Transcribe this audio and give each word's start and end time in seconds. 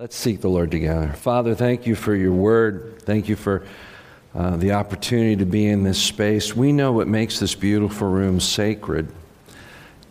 Let's 0.00 0.14
seek 0.14 0.42
the 0.42 0.48
Lord 0.48 0.70
together. 0.70 1.08
Father, 1.08 1.56
thank 1.56 1.84
you 1.84 1.96
for 1.96 2.14
your 2.14 2.30
word. 2.30 3.02
Thank 3.02 3.28
you 3.28 3.34
for 3.34 3.66
uh, 4.32 4.56
the 4.56 4.70
opportunity 4.70 5.34
to 5.34 5.44
be 5.44 5.66
in 5.66 5.82
this 5.82 6.00
space. 6.00 6.54
We 6.54 6.70
know 6.70 6.92
what 6.92 7.08
makes 7.08 7.40
this 7.40 7.56
beautiful 7.56 8.08
room 8.08 8.38
sacred 8.38 9.08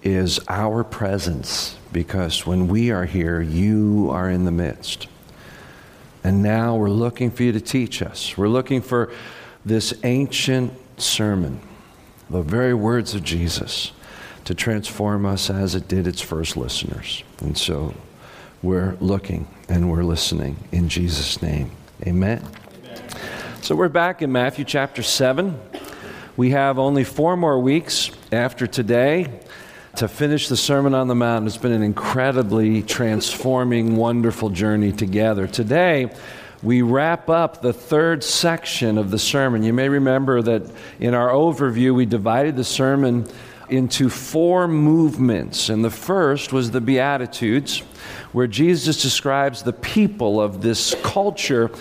is 0.04 0.42
our 0.50 0.84
presence 0.84 1.78
because 1.94 2.46
when 2.46 2.68
we 2.68 2.92
are 2.92 3.06
here, 3.06 3.40
you 3.40 4.10
are 4.12 4.30
in 4.30 4.44
the 4.44 4.52
midst. 4.52 5.08
And 6.22 6.44
now 6.44 6.76
we're 6.76 6.90
looking 6.90 7.32
for 7.32 7.44
you 7.44 7.54
to 7.54 7.62
teach 7.62 8.02
us. 8.02 8.38
We're 8.38 8.50
looking 8.50 8.82
for 8.82 9.10
this 9.64 9.94
ancient 10.04 10.74
sermon, 11.00 11.62
the 12.30 12.42
very 12.42 12.74
words 12.74 13.16
of 13.16 13.24
Jesus, 13.24 13.94
to 14.44 14.54
transform 14.54 15.26
us 15.26 15.50
as 15.50 15.76
it 15.76 15.88
did 15.88 16.08
its 16.08 16.20
first 16.20 16.58
listeners. 16.58 17.24
And 17.40 17.58
so 17.58 17.94
we're 18.64 18.98
looking 19.00 19.48
and 19.70 19.92
we're 19.92 20.04
listening 20.04 20.58
in 20.72 20.90
Jesus' 20.90 21.42
name. 21.42 21.72
Amen. 22.06 22.44
Amen. 22.84 23.10
So 23.62 23.76
we're 23.76 23.90
back 23.90 24.22
in 24.22 24.32
Matthew 24.32 24.66
chapter 24.66 25.04
7. 25.04 25.60
We 26.36 26.52
have 26.52 26.80
only 26.80 27.04
four 27.04 27.38
more 27.38 27.60
weeks 27.60 28.12
after 28.32 28.66
today 28.66 29.40
to 29.98 30.08
finish 30.08 30.48
the 30.48 30.58
Sermon 30.58 30.94
on 30.94 31.08
the 31.08 31.16
Mount. 31.16 31.48
It's 31.48 31.58
been 31.58 31.72
an 31.72 31.84
incredibly 31.84 32.84
transforming, 32.84 33.96
wonderful 33.96 34.50
journey 34.50 34.92
together. 34.92 35.48
Today, 35.48 36.12
we 36.64 36.82
wrap 36.82 37.30
up 37.30 37.62
the 37.62 37.74
third 37.74 38.24
section 38.24 38.98
of 38.98 39.12
the 39.12 39.20
sermon. 39.20 39.64
You 39.64 39.74
may 39.74 39.90
remember 39.90 40.42
that 40.42 40.64
in 41.00 41.14
our 41.14 41.30
overview, 41.30 41.94
we 41.94 42.06
divided 42.06 42.56
the 42.56 42.64
sermon 42.64 43.28
into 43.70 44.10
four 44.10 44.68
movements. 44.68 45.70
And 45.70 45.84
the 45.84 45.90
first 45.90 46.54
was 46.54 46.72
the 46.72 46.82
Beatitudes 46.82 47.80
where 48.32 48.48
Jesus 48.48 49.02
describes 49.02 49.64
the 49.64 49.74
people 49.74 50.40
of 50.42 50.62
this 50.62 50.96
culture 51.04 51.72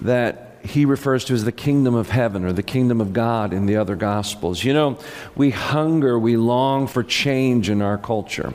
that 0.00 0.58
he 0.62 0.84
refers 0.84 1.24
to 1.24 1.34
as 1.34 1.44
the 1.44 1.52
kingdom 1.52 1.94
of 1.94 2.10
heaven 2.10 2.44
or 2.44 2.52
the 2.52 2.62
kingdom 2.62 3.00
of 3.00 3.12
God 3.12 3.52
in 3.52 3.66
the 3.66 3.76
other 3.76 3.96
gospels. 3.96 4.64
You 4.64 4.74
know, 4.74 4.98
we 5.34 5.50
hunger, 5.50 6.18
we 6.18 6.36
long 6.36 6.86
for 6.86 7.02
change 7.02 7.70
in 7.70 7.80
our 7.82 7.98
culture. 7.98 8.52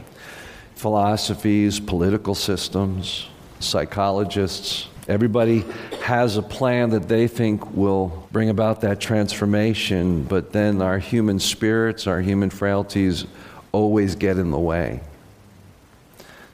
Philosophies, 0.76 1.80
political 1.80 2.36
systems, 2.36 3.28
psychologists, 3.60 4.88
everybody 5.08 5.66
has 6.04 6.38
a 6.38 6.42
plan 6.42 6.92
that 6.92 7.08
they 7.08 7.28
think 7.28 7.76
will 7.76 8.28
bring 8.32 8.50
about 8.50 8.82
that 8.82 9.00
transformation, 9.00 10.24
but 10.24 10.52
then 10.52 10.82
our 10.82 11.00
human 11.00 11.40
spirits, 11.40 12.08
our 12.08 12.22
human 12.22 12.50
frailties 12.50 13.26
always 13.72 14.16
get 14.16 14.38
in 14.38 14.52
the 14.52 14.60
way. 14.60 15.02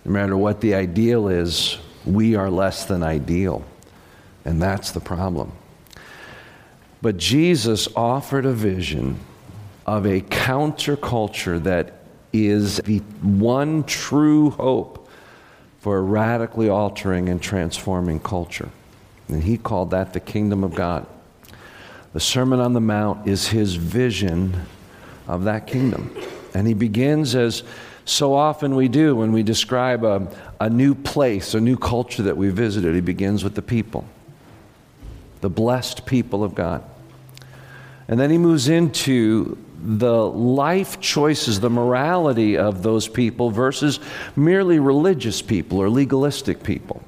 No 0.06 0.12
matter 0.12 0.38
what 0.38 0.62
the 0.62 0.74
ideal 0.76 1.28
is, 1.28 1.78
we 2.06 2.36
are 2.36 2.50
less 2.50 2.86
than 2.86 3.04
ideal. 3.04 3.66
And 4.46 4.62
that's 4.62 4.92
the 4.92 5.02
problem. 5.02 5.52
But 7.02 7.18
Jesus 7.18 7.88
offered 7.96 8.46
a 8.46 8.54
vision 8.54 9.20
of 9.86 10.06
a 10.06 10.22
counterculture 10.22 11.62
that 11.64 12.02
is 12.34 12.78
the 12.78 13.00
one 13.22 13.84
true 13.84 14.52
hope 14.52 14.97
for 15.80 16.04
radically 16.04 16.70
altering 16.70 17.30
and 17.30 17.42
transforming 17.42 18.20
culture. 18.20 18.70
And 19.28 19.44
he 19.44 19.58
called 19.58 19.92
that 19.92 20.14
the 20.14 20.20
kingdom 20.20 20.64
of 20.64 20.74
God. 20.74 21.06
The 22.14 22.20
Sermon 22.20 22.60
on 22.60 22.74
the 22.74 22.82
Mount 22.82 23.28
is 23.28 23.50
his 23.50 23.76
vision 23.76 24.66
of 25.28 25.44
that 25.44 25.68
kingdom. 25.68 26.16
And 26.54 26.68
he 26.68 26.74
begins 26.74 27.36
as 27.36 27.64
so 28.06 28.34
often 28.34 28.76
we 28.76 28.88
do 28.88 29.16
when 29.18 29.34
we 29.34 29.44
describe 29.44 30.04
a, 30.06 30.28
a 30.62 30.70
new 30.70 30.96
place, 30.96 31.54
a 31.54 31.60
new 31.60 31.78
culture 31.78 32.24
that 32.24 32.38
we 32.38 32.50
visited. 32.50 32.96
He 32.96 33.02
begins 33.02 33.44
with 33.44 33.56
the 33.56 33.62
people, 33.62 34.06
the 35.42 35.50
blessed 35.50 36.06
people 36.06 36.44
of 36.44 36.56
God. 36.56 36.84
And 38.08 38.18
then 38.18 38.32
he 38.32 38.38
moves 38.38 38.70
into 38.70 39.58
the 39.80 40.26
life 40.28 41.00
choices, 41.00 41.60
the 41.60 41.70
morality 41.70 42.58
of 42.58 42.84
those 42.84 43.08
people 43.08 43.52
versus 43.52 44.00
merely 44.36 44.80
religious 44.80 45.42
people 45.42 45.80
or 45.80 45.90
legalistic 45.90 46.64
people. 46.64 47.04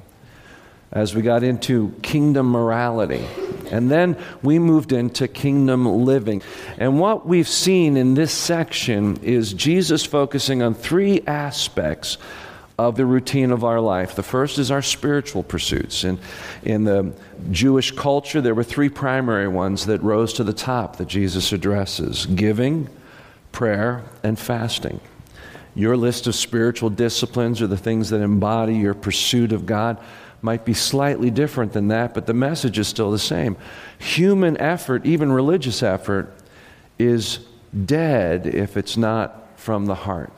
As 0.92 1.14
we 1.14 1.22
got 1.22 1.44
into 1.44 1.94
kingdom 2.02 2.50
morality. 2.50 3.24
And 3.70 3.88
then 3.88 4.16
we 4.42 4.58
moved 4.58 4.92
into 4.92 5.28
kingdom 5.28 5.86
living. 5.86 6.42
And 6.78 6.98
what 6.98 7.26
we've 7.26 7.48
seen 7.48 7.96
in 7.96 8.14
this 8.14 8.32
section 8.32 9.16
is 9.22 9.52
Jesus 9.52 10.04
focusing 10.04 10.62
on 10.62 10.74
three 10.74 11.22
aspects 11.28 12.18
of 12.88 12.96
the 12.96 13.04
routine 13.04 13.50
of 13.50 13.62
our 13.62 13.80
life. 13.80 14.14
The 14.14 14.22
first 14.22 14.58
is 14.58 14.70
our 14.70 14.80
spiritual 14.80 15.42
pursuits. 15.42 16.02
And 16.02 16.18
in 16.62 16.84
the 16.84 17.12
Jewish 17.50 17.90
culture, 17.90 18.40
there 18.40 18.54
were 18.54 18.64
three 18.64 18.88
primary 18.88 19.48
ones 19.48 19.86
that 19.86 20.02
rose 20.02 20.32
to 20.34 20.44
the 20.44 20.54
top 20.54 20.96
that 20.96 21.06
Jesus 21.06 21.52
addresses 21.52 22.24
giving, 22.24 22.88
prayer, 23.52 24.04
and 24.22 24.38
fasting. 24.38 25.00
Your 25.74 25.96
list 25.96 26.26
of 26.26 26.34
spiritual 26.34 26.88
disciplines 26.88 27.60
are 27.60 27.66
the 27.66 27.76
things 27.76 28.10
that 28.10 28.22
embody 28.22 28.76
your 28.76 28.94
pursuit 28.94 29.52
of 29.52 29.66
God 29.66 29.98
might 30.42 30.64
be 30.64 30.72
slightly 30.72 31.30
different 31.30 31.74
than 31.74 31.88
that, 31.88 32.14
but 32.14 32.26
the 32.26 32.32
message 32.32 32.78
is 32.78 32.88
still 32.88 33.10
the 33.10 33.18
same. 33.18 33.58
Human 33.98 34.56
effort, 34.56 35.04
even 35.04 35.30
religious 35.30 35.82
effort, 35.82 36.32
is 36.98 37.40
dead 37.84 38.46
if 38.46 38.78
it's 38.78 38.96
not 38.96 39.58
from 39.58 39.84
the 39.84 39.94
heart. 39.94 40.32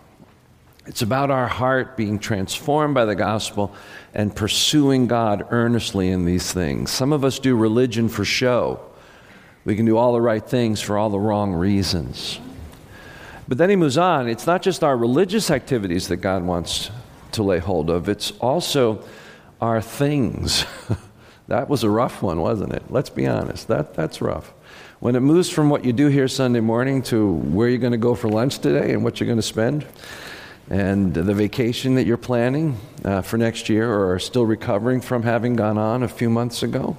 It's 0.86 1.02
about 1.02 1.30
our 1.30 1.46
heart 1.46 1.96
being 1.96 2.18
transformed 2.18 2.94
by 2.94 3.04
the 3.04 3.14
gospel 3.14 3.72
and 4.14 4.34
pursuing 4.34 5.06
God 5.06 5.46
earnestly 5.50 6.10
in 6.10 6.24
these 6.24 6.52
things. 6.52 6.90
Some 6.90 7.12
of 7.12 7.24
us 7.24 7.38
do 7.38 7.54
religion 7.54 8.08
for 8.08 8.24
show. 8.24 8.80
We 9.64 9.76
can 9.76 9.86
do 9.86 9.96
all 9.96 10.12
the 10.12 10.20
right 10.20 10.44
things 10.44 10.80
for 10.80 10.98
all 10.98 11.08
the 11.08 11.20
wrong 11.20 11.52
reasons. 11.52 12.40
But 13.46 13.58
then 13.58 13.70
he 13.70 13.76
moves 13.76 13.96
on. 13.96 14.28
It's 14.28 14.46
not 14.46 14.62
just 14.62 14.82
our 14.82 14.96
religious 14.96 15.52
activities 15.52 16.08
that 16.08 16.16
God 16.16 16.42
wants 16.42 16.90
to 17.32 17.44
lay 17.44 17.60
hold 17.60 17.88
of, 17.88 18.08
it's 18.08 18.32
also 18.32 19.04
our 19.60 19.80
things. 19.80 20.66
that 21.48 21.68
was 21.68 21.84
a 21.84 21.90
rough 21.90 22.22
one, 22.22 22.40
wasn't 22.40 22.72
it? 22.72 22.82
Let's 22.90 23.08
be 23.08 23.26
honest. 23.26 23.68
That, 23.68 23.94
that's 23.94 24.20
rough. 24.20 24.52
When 24.98 25.14
it 25.16 25.20
moves 25.20 25.48
from 25.48 25.70
what 25.70 25.84
you 25.84 25.92
do 25.92 26.08
here 26.08 26.28
Sunday 26.28 26.60
morning 26.60 27.02
to 27.04 27.32
where 27.32 27.68
you're 27.68 27.78
going 27.78 27.92
to 27.92 27.98
go 27.98 28.14
for 28.14 28.28
lunch 28.28 28.58
today 28.58 28.92
and 28.92 29.04
what 29.04 29.20
you're 29.20 29.26
going 29.26 29.38
to 29.38 29.42
spend, 29.42 29.86
and 30.70 31.12
the 31.12 31.34
vacation 31.34 31.96
that 31.96 32.06
you're 32.06 32.16
planning 32.16 32.78
uh, 33.04 33.22
for 33.22 33.36
next 33.36 33.68
year 33.68 33.90
or 33.90 34.14
are 34.14 34.18
still 34.18 34.46
recovering 34.46 35.00
from 35.00 35.22
having 35.22 35.56
gone 35.56 35.78
on 35.78 36.02
a 36.02 36.08
few 36.08 36.30
months 36.30 36.62
ago. 36.62 36.96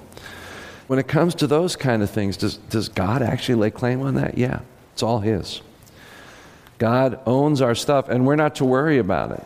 When 0.86 0.98
it 0.98 1.08
comes 1.08 1.34
to 1.36 1.46
those 1.46 1.76
kind 1.76 2.02
of 2.02 2.10
things, 2.10 2.36
does, 2.36 2.56
does 2.56 2.88
God 2.88 3.22
actually 3.22 3.54
lay 3.56 3.70
claim 3.70 4.02
on 4.02 4.16
that? 4.16 4.36
Yeah, 4.36 4.60
it's 4.92 5.02
all 5.02 5.20
His. 5.20 5.62
God 6.78 7.20
owns 7.26 7.62
our 7.62 7.74
stuff, 7.74 8.08
and 8.08 8.26
we're 8.26 8.36
not 8.36 8.56
to 8.56 8.64
worry 8.64 8.98
about 8.98 9.32
it. 9.32 9.44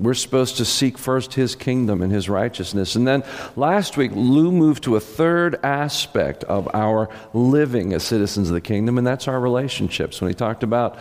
We're 0.00 0.14
supposed 0.14 0.56
to 0.56 0.64
seek 0.64 0.96
first 0.96 1.34
His 1.34 1.54
kingdom 1.54 2.00
and 2.00 2.10
His 2.10 2.30
righteousness. 2.30 2.96
And 2.96 3.06
then 3.06 3.22
last 3.54 3.98
week, 3.98 4.12
Lou 4.14 4.50
moved 4.50 4.84
to 4.84 4.96
a 4.96 5.00
third 5.00 5.62
aspect 5.62 6.42
of 6.44 6.74
our 6.74 7.10
living 7.34 7.92
as 7.92 8.02
citizens 8.02 8.48
of 8.48 8.54
the 8.54 8.60
kingdom, 8.62 8.96
and 8.96 9.06
that's 9.06 9.28
our 9.28 9.38
relationships. 9.38 10.20
When 10.20 10.30
he 10.30 10.34
talked 10.34 10.62
about 10.62 10.98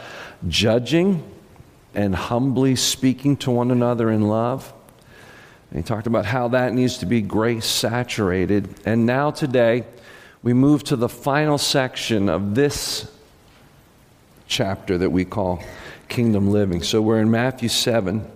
judging 0.49 1.23
and 1.93 2.15
humbly 2.15 2.75
speaking 2.75 3.37
to 3.37 3.51
one 3.51 3.71
another 3.71 4.09
in 4.09 4.27
love, 4.27 4.73
and 5.69 5.79
he 5.79 5.83
talked 5.83 6.07
about 6.07 6.25
how 6.25 6.49
that 6.49 6.73
needs 6.73 6.97
to 6.99 7.05
be 7.05 7.21
grace 7.21 7.65
saturated. 7.65 8.67
And 8.85 9.05
now, 9.05 9.31
today, 9.31 9.85
we 10.43 10.53
move 10.53 10.83
to 10.85 10.95
the 10.95 11.09
final 11.09 11.57
section 11.57 12.27
of 12.29 12.55
this 12.55 13.09
chapter 14.47 14.97
that 14.97 15.11
we 15.11 15.23
call 15.23 15.63
kingdom 16.09 16.49
living. 16.51 16.83
So 16.83 17.01
we're 17.01 17.21
in 17.21 17.31
Matthew 17.31 17.69
7. 17.69 18.29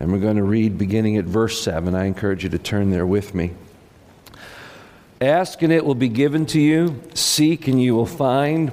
And 0.00 0.10
we're 0.10 0.18
going 0.18 0.36
to 0.36 0.42
read 0.42 0.78
beginning 0.78 1.18
at 1.18 1.26
verse 1.26 1.60
7. 1.60 1.94
I 1.94 2.06
encourage 2.06 2.42
you 2.42 2.48
to 2.50 2.58
turn 2.58 2.90
there 2.90 3.06
with 3.06 3.34
me. 3.34 3.52
Ask 5.20 5.60
and 5.60 5.70
it 5.70 5.84
will 5.84 5.94
be 5.94 6.08
given 6.08 6.46
to 6.46 6.60
you, 6.60 7.02
seek 7.12 7.68
and 7.68 7.82
you 7.82 7.94
will 7.94 8.06
find, 8.06 8.72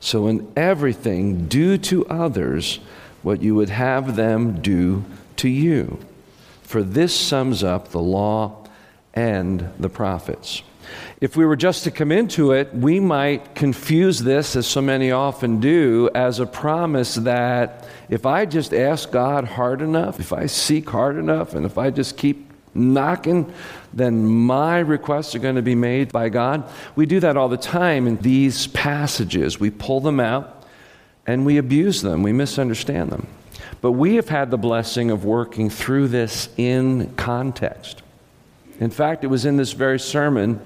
So, 0.00 0.26
in 0.26 0.50
everything, 0.56 1.46
do 1.46 1.78
to 1.78 2.06
others 2.06 2.80
what 3.22 3.42
you 3.42 3.54
would 3.54 3.70
have 3.70 4.16
them 4.16 4.60
do 4.60 5.04
to 5.36 5.48
you. 5.48 5.98
for 6.66 6.82
this 6.82 7.14
sums 7.14 7.62
up 7.62 7.88
the 7.90 8.00
law 8.00 8.66
and 9.14 9.68
the 9.78 9.88
prophets. 9.88 10.62
If 11.20 11.36
we 11.36 11.44
were 11.44 11.56
just 11.56 11.84
to 11.84 11.90
come 11.90 12.12
into 12.12 12.52
it, 12.52 12.74
we 12.74 13.00
might 13.00 13.54
confuse 13.54 14.18
this, 14.18 14.56
as 14.56 14.66
so 14.66 14.82
many 14.82 15.10
often 15.10 15.60
do, 15.60 16.10
as 16.14 16.40
a 16.40 16.46
promise 16.46 17.14
that 17.14 17.88
if 18.08 18.26
I 18.26 18.46
just 18.46 18.74
ask 18.74 19.10
God 19.10 19.44
hard 19.44 19.80
enough, 19.80 20.20
if 20.20 20.32
I 20.32 20.46
seek 20.46 20.90
hard 20.90 21.16
enough, 21.16 21.54
and 21.54 21.64
if 21.64 21.78
I 21.78 21.90
just 21.90 22.16
keep 22.16 22.45
knocking, 22.76 23.52
then 23.92 24.26
my 24.26 24.78
requests 24.78 25.34
are 25.34 25.38
going 25.38 25.56
to 25.56 25.62
be 25.62 25.74
made 25.74 26.12
by 26.12 26.28
God. 26.28 26.70
We 26.94 27.06
do 27.06 27.20
that 27.20 27.36
all 27.36 27.48
the 27.48 27.56
time 27.56 28.06
in 28.06 28.16
these 28.18 28.66
passages. 28.68 29.58
We 29.58 29.70
pull 29.70 30.00
them 30.00 30.20
out 30.20 30.64
and 31.26 31.44
we 31.44 31.58
abuse 31.58 32.02
them, 32.02 32.22
we 32.22 32.32
misunderstand 32.32 33.10
them. 33.10 33.26
But 33.80 33.92
we 33.92 34.14
have 34.16 34.28
had 34.28 34.50
the 34.50 34.56
blessing 34.56 35.10
of 35.10 35.24
working 35.24 35.70
through 35.70 36.08
this 36.08 36.48
in 36.56 37.14
context. 37.16 38.02
In 38.78 38.90
fact, 38.90 39.24
it 39.24 39.28
was 39.28 39.44
in 39.44 39.56
this 39.56 39.72
very 39.72 39.98
sermon 39.98 40.60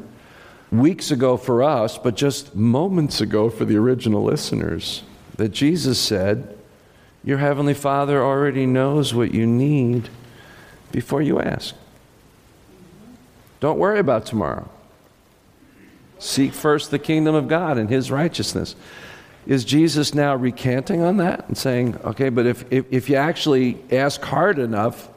weeks 0.70 1.10
ago 1.10 1.36
for 1.36 1.62
us, 1.62 1.98
but 1.98 2.16
just 2.16 2.54
moments 2.54 3.20
ago 3.20 3.50
for 3.50 3.64
the 3.64 3.76
original 3.76 4.22
listeners, 4.22 5.02
that 5.36 5.50
Jesus 5.50 5.98
said, 5.98 6.56
Your 7.24 7.38
Heavenly 7.38 7.74
Father 7.74 8.22
already 8.22 8.66
knows 8.66 9.14
what 9.14 9.32
you 9.32 9.46
need 9.46 10.08
before 10.92 11.22
you 11.22 11.40
ask. 11.40 11.74
Don't 13.60 13.78
worry 13.78 13.98
about 13.98 14.26
tomorrow. 14.26 14.68
Seek 16.18 16.52
first 16.52 16.90
the 16.90 16.98
kingdom 16.98 17.34
of 17.34 17.48
God 17.48 17.78
and 17.78 17.88
His 17.88 18.10
righteousness. 18.10 18.74
Is 19.46 19.64
Jesus 19.64 20.14
now 20.14 20.34
recanting 20.34 21.02
on 21.02 21.16
that 21.18 21.48
and 21.48 21.56
saying, 21.56 21.96
okay, 22.04 22.28
but 22.28 22.46
if, 22.46 22.70
if, 22.70 22.84
if, 22.90 23.08
you 23.08 23.16
actually 23.16 23.78
ask 23.90 24.20
hard 24.20 24.58
enough, 24.58 25.08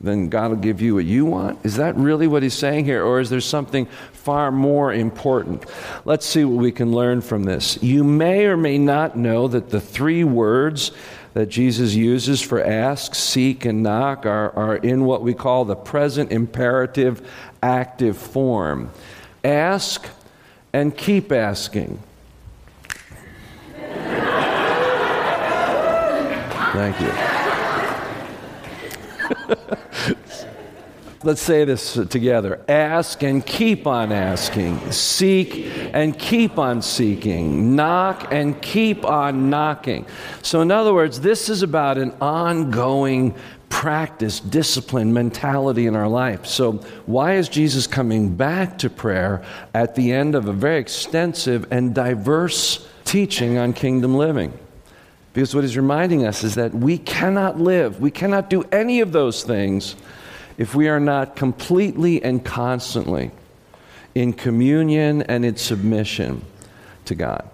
then 0.00 0.28
God 0.28 0.50
will 0.50 0.58
give 0.58 0.82
you 0.82 0.96
what 0.96 1.04
you 1.04 1.24
want? 1.24 1.64
Is 1.64 1.76
that 1.76 1.94
really 1.96 2.26
what 2.26 2.42
he's 2.42 2.54
saying 2.54 2.84
here? 2.84 3.04
Or 3.04 3.20
is 3.20 3.30
there 3.30 3.40
something 3.40 3.86
far 4.12 4.50
more 4.50 4.92
important? 4.92 5.64
Let's 6.04 6.26
see 6.26 6.44
what 6.44 6.60
we 6.60 6.72
can 6.72 6.92
learn 6.92 7.20
from 7.20 7.44
this. 7.44 7.80
You 7.82 8.02
may 8.02 8.46
or 8.46 8.56
may 8.56 8.78
not 8.78 9.16
know 9.16 9.46
that 9.48 9.70
the 9.70 9.80
three 9.80 10.24
words 10.24 10.90
that 11.34 11.46
Jesus 11.46 11.94
uses 11.94 12.40
for 12.40 12.62
ask, 12.62 13.14
seek, 13.14 13.64
and 13.64 13.82
knock 13.82 14.24
are, 14.24 14.50
are 14.56 14.76
in 14.76 15.04
what 15.04 15.20
we 15.22 15.34
call 15.34 15.64
the 15.64 15.76
present 15.76 16.30
imperative 16.32 17.28
active 17.62 18.16
form. 18.16 18.90
Ask 19.42 20.08
and 20.72 20.96
keep 20.96 21.32
asking. 21.32 22.00
Thank 26.72 27.00
you. 27.00 27.12
Let's 31.24 31.40
say 31.40 31.64
this 31.64 31.94
together. 32.10 32.62
Ask 32.68 33.22
and 33.22 33.44
keep 33.46 33.86
on 33.86 34.12
asking. 34.12 34.92
Seek 34.92 35.72
and 35.94 36.18
keep 36.18 36.58
on 36.58 36.82
seeking. 36.82 37.74
Knock 37.74 38.30
and 38.30 38.60
keep 38.60 39.06
on 39.06 39.48
knocking. 39.48 40.04
So, 40.42 40.60
in 40.60 40.70
other 40.70 40.92
words, 40.92 41.22
this 41.22 41.48
is 41.48 41.62
about 41.62 41.96
an 41.96 42.12
ongoing 42.20 43.34
practice, 43.70 44.38
discipline, 44.38 45.14
mentality 45.14 45.86
in 45.86 45.96
our 45.96 46.08
life. 46.08 46.44
So, 46.44 46.72
why 47.06 47.36
is 47.36 47.48
Jesus 47.48 47.86
coming 47.86 48.36
back 48.36 48.76
to 48.80 48.90
prayer 48.90 49.42
at 49.72 49.94
the 49.94 50.12
end 50.12 50.34
of 50.34 50.46
a 50.46 50.52
very 50.52 50.78
extensive 50.78 51.66
and 51.72 51.94
diverse 51.94 52.86
teaching 53.06 53.56
on 53.56 53.72
kingdom 53.72 54.14
living? 54.14 54.52
Because 55.32 55.54
what 55.54 55.64
he's 55.64 55.78
reminding 55.78 56.26
us 56.26 56.44
is 56.44 56.54
that 56.56 56.74
we 56.74 56.98
cannot 56.98 57.58
live, 57.58 57.98
we 57.98 58.10
cannot 58.10 58.50
do 58.50 58.62
any 58.64 59.00
of 59.00 59.12
those 59.12 59.42
things 59.42 59.96
if 60.58 60.74
we 60.74 60.88
are 60.88 61.00
not 61.00 61.36
completely 61.36 62.22
and 62.22 62.44
constantly 62.44 63.30
in 64.14 64.32
communion 64.32 65.22
and 65.22 65.44
in 65.44 65.56
submission 65.56 66.44
to 67.06 67.14
God. 67.14 67.48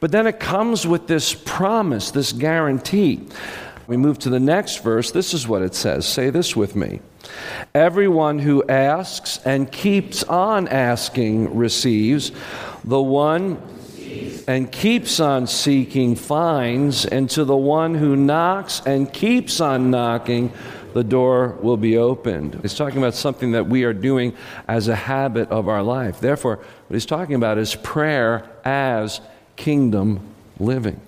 But 0.00 0.12
then 0.12 0.26
it 0.26 0.38
comes 0.38 0.86
with 0.86 1.06
this 1.06 1.34
promise, 1.34 2.10
this 2.10 2.32
guarantee. 2.32 3.26
We 3.86 3.96
move 3.96 4.18
to 4.20 4.30
the 4.30 4.40
next 4.40 4.82
verse. 4.82 5.10
This 5.10 5.32
is 5.32 5.48
what 5.48 5.62
it 5.62 5.74
says. 5.74 6.06
Say 6.06 6.30
this 6.30 6.54
with 6.54 6.76
me. 6.76 7.00
Everyone 7.74 8.38
who 8.38 8.64
asks 8.68 9.38
and 9.44 9.70
keeps 9.70 10.22
on 10.24 10.68
asking 10.68 11.56
receives. 11.56 12.32
The 12.84 13.00
one 13.00 13.60
and 14.48 14.70
keeps 14.70 15.18
on 15.18 15.46
seeking 15.46 16.14
finds, 16.14 17.04
and 17.04 17.28
to 17.30 17.44
the 17.44 17.56
one 17.56 17.94
who 17.94 18.14
knocks 18.14 18.80
and 18.86 19.12
keeps 19.12 19.60
on 19.60 19.90
knocking, 19.90 20.52
the 20.96 21.04
door 21.04 21.58
will 21.60 21.76
be 21.76 21.98
opened. 21.98 22.58
He's 22.62 22.74
talking 22.74 22.96
about 22.96 23.12
something 23.12 23.52
that 23.52 23.66
we 23.66 23.84
are 23.84 23.92
doing 23.92 24.34
as 24.66 24.88
a 24.88 24.94
habit 24.94 25.50
of 25.50 25.68
our 25.68 25.82
life. 25.82 26.20
Therefore, 26.20 26.56
what 26.56 26.94
he's 26.94 27.04
talking 27.04 27.34
about 27.34 27.58
is 27.58 27.74
prayer 27.74 28.48
as 28.64 29.20
kingdom 29.56 30.20
living. 30.58 30.98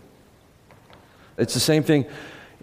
It's 1.39 1.55
the 1.55 1.61
same 1.61 1.85
thing 1.85 2.05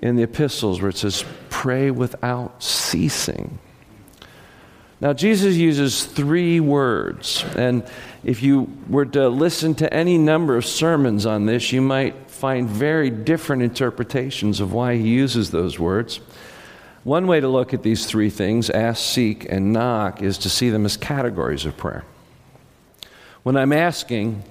in 0.03 0.17
the 0.17 0.21
epistles 0.21 0.79
where 0.79 0.89
it 0.89 0.97
says, 0.97 1.25
pray 1.49 1.89
without 1.89 2.61
ceasing. 2.61 3.57
Now, 5.01 5.13
Jesus 5.13 5.55
uses 5.55 6.05
three 6.05 6.59
words, 6.59 7.43
and 7.55 7.83
if 8.23 8.43
you 8.43 8.71
were 8.87 9.07
to 9.07 9.29
listen 9.29 9.73
to 9.75 9.91
any 9.91 10.19
number 10.19 10.57
of 10.57 10.63
sermons 10.63 11.25
on 11.25 11.47
this, 11.47 11.71
you 11.71 11.81
might 11.81 12.29
find 12.29 12.69
very 12.69 13.09
different 13.09 13.63
interpretations 13.63 14.59
of 14.59 14.73
why 14.73 14.97
he 14.97 15.07
uses 15.07 15.49
those 15.49 15.79
words. 15.79 16.19
One 17.05 17.27
way 17.27 17.39
to 17.39 17.47
look 17.47 17.71
at 17.71 17.83
these 17.83 18.07
three 18.07 18.31
things, 18.31 18.71
ask, 18.71 18.99
seek, 18.99 19.45
and 19.47 19.71
knock, 19.71 20.23
is 20.23 20.39
to 20.39 20.49
see 20.49 20.71
them 20.71 20.85
as 20.85 20.97
categories 20.97 21.63
of 21.63 21.77
prayer. 21.77 22.03
When 23.43 23.55
I'm 23.55 23.71
asking, 23.71 24.41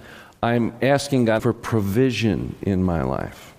I'm 0.40 0.72
asking 0.80 1.24
God 1.24 1.42
for 1.42 1.52
provision 1.52 2.54
in 2.62 2.84
my 2.84 3.02
life. 3.02 3.54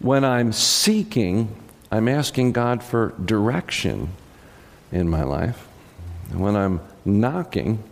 When 0.00 0.24
I'm 0.24 0.52
seeking, 0.52 1.54
I'm 1.92 2.08
asking 2.08 2.52
God 2.52 2.82
for 2.82 3.14
direction 3.24 4.08
in 4.90 5.08
my 5.08 5.22
life. 5.22 5.68
And 6.32 6.40
when 6.40 6.56
I'm 6.56 6.80
knocking, 7.04 7.84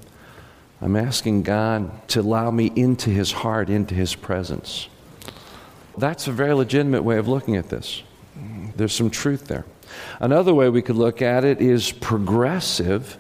I'm 0.83 0.97
asking 0.97 1.45
God 1.45 2.09
to 2.09 2.21
allow 2.21 2.51
me 2.51 2.73
into 2.75 3.11
His 3.11 3.31
heart, 3.31 3.71
into 3.71 3.95
His 3.95 4.17
presence. 4.17 4.89
That's 5.97 6.27
a 6.27 6.33
very 6.33 6.53
legitimate 6.53 7.05
way 7.05 7.17
of 7.17 7.29
looking 7.29 7.55
at 7.55 7.69
this. 7.69 8.03
There's 8.77 8.95
some 8.95 9.11
truth 9.11 9.47
there. 9.47 9.65
Another 10.21 10.55
way 10.55 10.69
we 10.69 10.83
could 10.83 10.97
look 10.97 11.23
at 11.23 11.45
it 11.45 11.61
is 11.61 11.93
progressive 11.93 13.19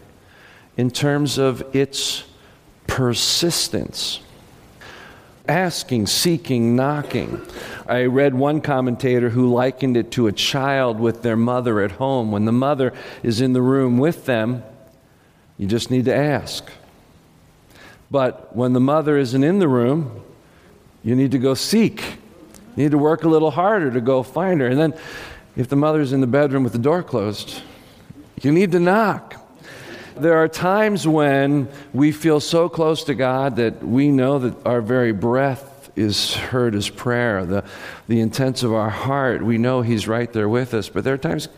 in 0.76 0.90
terms 0.90 1.38
of 1.38 1.75
its 1.75 2.25
persistence. 2.87 4.21
Asking, 5.49 6.06
seeking, 6.06 6.76
knocking. 6.76 7.44
I 7.87 8.04
read 8.04 8.35
one 8.35 8.61
commentator 8.61 9.30
who 9.30 9.52
likened 9.52 9.97
it 9.97 10.12
to 10.12 10.28
a 10.28 10.33
child 10.33 11.00
with 11.00 11.23
their 11.23 11.37
mother 11.37 11.80
at 11.80 11.92
home. 11.92 12.30
When 12.30 12.44
the 12.44 12.52
mother 12.52 12.92
is 13.23 13.40
in 13.40 13.52
the 13.52 13.62
room 13.62 13.99
with 13.99 14.26
them, 14.26 14.62
you 15.59 15.66
just 15.66 15.90
need 15.90 16.04
to 16.04 16.14
ask. 16.14 16.71
But 18.11 18.54
when 18.54 18.73
the 18.73 18.80
mother 18.80 19.18
isn't 19.18 19.42
in 19.42 19.59
the 19.59 19.68
room, 19.68 20.23
you 21.02 21.14
need 21.16 21.33
to 21.33 21.38
go 21.38 21.54
seek. 21.54 22.19
You 22.80 22.87
need 22.87 22.92
to 22.92 22.99
work 22.99 23.25
a 23.25 23.28
little 23.28 23.50
harder 23.50 23.90
to 23.90 24.00
go 24.00 24.22
find 24.22 24.58
her. 24.62 24.66
And 24.66 24.80
then, 24.80 24.94
if 25.54 25.68
the 25.68 25.76
mother's 25.76 26.14
in 26.14 26.22
the 26.22 26.26
bedroom 26.26 26.64
with 26.64 26.72
the 26.72 26.78
door 26.78 27.02
closed, 27.02 27.60
you 28.40 28.52
need 28.52 28.72
to 28.72 28.80
knock. 28.80 29.34
There 30.16 30.38
are 30.38 30.49
times 30.49 31.06
when 31.06 31.68
we 31.92 32.10
feel 32.10 32.40
so 32.40 32.70
close 32.70 33.04
to 33.04 33.14
God 33.14 33.56
that 33.56 33.84
we 33.84 34.08
know 34.08 34.38
that 34.38 34.66
our 34.66 34.80
very 34.80 35.12
breath 35.12 35.90
is 35.94 36.32
heard 36.32 36.75
as 36.75 36.88
prayer, 36.88 37.44
the, 37.44 37.64
the 38.08 38.20
intents 38.20 38.62
of 38.62 38.72
our 38.72 38.88
heart. 38.88 39.42
We 39.42 39.58
know 39.58 39.82
He's 39.82 40.08
right 40.08 40.32
there 40.32 40.49
with 40.49 40.72
us, 40.72 40.88
but 40.88 41.04
there 41.04 41.12
are 41.12 41.18
times 41.18 41.50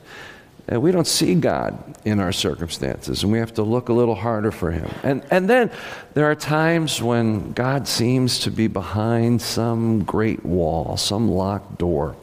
we 0.68 0.92
don't 0.92 1.06
see 1.06 1.34
God 1.34 1.96
in 2.04 2.20
our 2.20 2.32
circumstances, 2.32 3.22
and 3.22 3.32
we 3.32 3.38
have 3.38 3.54
to 3.54 3.62
look 3.62 3.88
a 3.88 3.92
little 3.92 4.14
harder 4.14 4.50
for 4.50 4.70
Him. 4.70 4.90
And, 5.02 5.24
and 5.30 5.50
then 5.50 5.70
there 6.14 6.30
are 6.30 6.34
times 6.34 7.02
when 7.02 7.52
God 7.52 7.88
seems 7.88 8.40
to 8.40 8.50
be 8.50 8.68
behind 8.68 9.42
some 9.42 10.04
great 10.04 10.44
wall, 10.44 10.96
some 10.96 11.28
locked 11.28 11.78
door, 11.78 12.16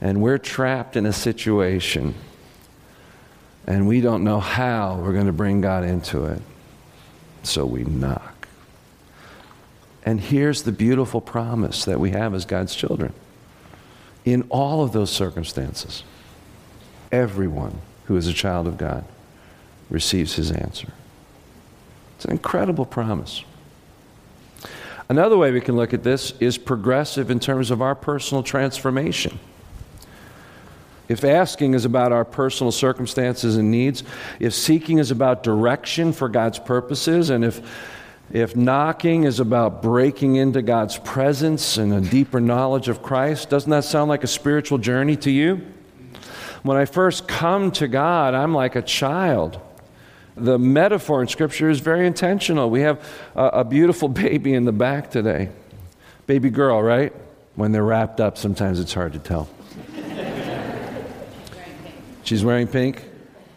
and 0.00 0.20
we're 0.20 0.38
trapped 0.38 0.96
in 0.96 1.06
a 1.06 1.12
situation, 1.12 2.14
and 3.66 3.86
we 3.86 4.00
don't 4.00 4.24
know 4.24 4.40
how 4.40 4.96
we're 4.96 5.12
going 5.12 5.26
to 5.26 5.32
bring 5.32 5.60
God 5.60 5.84
into 5.84 6.24
it. 6.24 6.42
So 7.44 7.64
we 7.64 7.84
knock. 7.84 8.48
And 10.04 10.20
here's 10.20 10.62
the 10.62 10.72
beautiful 10.72 11.20
promise 11.20 11.84
that 11.84 11.98
we 11.98 12.10
have 12.10 12.34
as 12.34 12.44
God's 12.44 12.74
children. 12.74 13.12
In 14.24 14.42
all 14.50 14.82
of 14.82 14.92
those 14.92 15.10
circumstances, 15.10 16.02
everyone 17.12 17.80
who 18.06 18.16
is 18.16 18.26
a 18.26 18.32
child 18.32 18.66
of 18.66 18.78
God 18.78 19.04
receives 19.90 20.34
his 20.34 20.50
answer. 20.50 20.88
It's 22.16 22.24
an 22.24 22.32
incredible 22.32 22.86
promise. 22.86 23.44
Another 25.08 25.36
way 25.36 25.52
we 25.52 25.60
can 25.60 25.76
look 25.76 25.94
at 25.94 26.02
this 26.02 26.32
is 26.40 26.58
progressive 26.58 27.30
in 27.30 27.38
terms 27.38 27.70
of 27.70 27.80
our 27.80 27.94
personal 27.94 28.42
transformation. 28.42 29.38
If 31.08 31.22
asking 31.22 31.74
is 31.74 31.84
about 31.84 32.10
our 32.10 32.24
personal 32.24 32.72
circumstances 32.72 33.56
and 33.56 33.70
needs, 33.70 34.02
if 34.40 34.52
seeking 34.52 34.98
is 34.98 35.12
about 35.12 35.44
direction 35.44 36.12
for 36.12 36.28
God's 36.28 36.58
purposes, 36.58 37.30
and 37.30 37.44
if, 37.44 37.60
if 38.32 38.56
knocking 38.56 39.22
is 39.22 39.38
about 39.38 39.82
breaking 39.82 40.34
into 40.34 40.62
God's 40.62 40.98
presence 40.98 41.76
and 41.76 41.92
a 41.92 42.00
deeper 42.00 42.40
knowledge 42.40 42.88
of 42.88 43.02
Christ, 43.02 43.48
doesn't 43.48 43.70
that 43.70 43.84
sound 43.84 44.08
like 44.08 44.24
a 44.24 44.28
spiritual 44.28 44.78
journey 44.78 45.16
to 45.18 45.30
you? 45.30 45.64
When 46.66 46.76
I 46.76 46.84
first 46.84 47.28
come 47.28 47.70
to 47.72 47.86
God, 47.86 48.34
I'm 48.34 48.52
like 48.52 48.74
a 48.74 48.82
child. 48.82 49.60
The 50.36 50.58
metaphor 50.58 51.22
in 51.22 51.28
Scripture 51.28 51.70
is 51.70 51.78
very 51.78 52.08
intentional. 52.08 52.70
We 52.70 52.80
have 52.80 53.08
a, 53.36 53.44
a 53.44 53.64
beautiful 53.64 54.08
baby 54.24 54.52
in 54.52 54.64
the 54.64 54.72
back 54.72 55.12
today. 55.12 55.50
Baby 56.26 56.50
girl, 56.50 56.82
right? 56.82 57.12
When 57.54 57.70
they're 57.70 57.84
wrapped 57.84 58.20
up, 58.20 58.36
sometimes 58.36 58.80
it's 58.80 58.92
hard 58.92 59.12
to 59.12 59.20
tell. 59.20 59.48
She's 62.24 62.44
wearing 62.44 62.66
pink? 62.66 63.04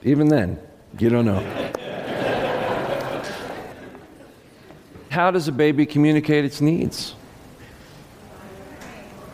Even 0.03 0.27
then, 0.27 0.59
you 0.99 1.09
don't 1.09 1.25
know. 1.25 1.73
How 5.09 5.31
does 5.31 5.47
a 5.47 5.51
baby 5.51 5.87
communicate 5.87 6.45
its 6.45 6.61
needs? 6.61 7.15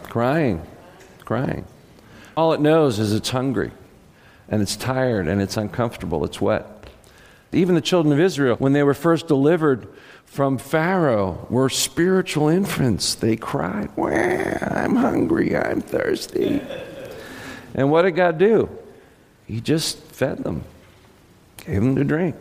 Crying, 0.04 0.66
crying. 1.26 1.66
All 2.38 2.54
it 2.54 2.60
knows 2.60 3.00
is 3.00 3.14
it's 3.14 3.30
hungry 3.30 3.72
and 4.50 4.62
it's 4.62 4.76
tired 4.76 5.28
and 5.28 5.42
it's 5.42 5.58
uncomfortable, 5.58 6.26
it's 6.26 6.42
wet. 6.42 6.66
Even 7.52 7.76
the 7.76 7.82
children 7.82 8.12
of 8.12 8.20
Israel, 8.20 8.58
when 8.58 8.74
they 8.74 8.84
were 8.84 8.94
first 8.94 9.28
delivered 9.28 9.88
from 10.26 10.58
Pharaoh, 10.58 11.48
were 11.50 11.70
spiritual 11.70 12.50
infants. 12.50 13.16
They 13.16 13.38
cried, 13.38 13.90
I'm 13.98 14.96
hungry, 14.96 15.56
I'm 15.56 15.80
thirsty. 15.80 16.62
And 17.74 17.90
what 17.92 18.02
did 18.02 18.12
God 18.12 18.38
do? 18.38 18.70
He 19.46 19.62
just 19.62 20.00
fed 20.00 20.40
them, 20.40 20.64
gave 21.66 21.82
them 21.82 21.96
to 21.96 22.04
drink. 22.04 22.36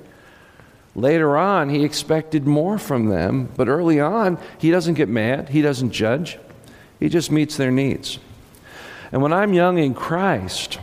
Later 0.96 1.36
on, 1.36 1.70
he 1.70 1.84
expected 1.84 2.46
more 2.46 2.78
from 2.78 3.06
them, 3.06 3.50
but 3.56 3.68
early 3.68 4.00
on, 4.00 4.38
he 4.58 4.70
doesn't 4.70 4.94
get 4.94 5.08
mad, 5.08 5.48
he 5.48 5.60
doesn't 5.60 5.90
judge, 5.90 6.38
he 6.98 7.08
just 7.08 7.30
meets 7.30 7.56
their 7.56 7.70
needs. 7.70 8.18
And 9.14 9.22
when 9.22 9.32
I'm 9.32 9.52
young 9.52 9.78
in 9.78 9.94
Christ, 9.94 10.80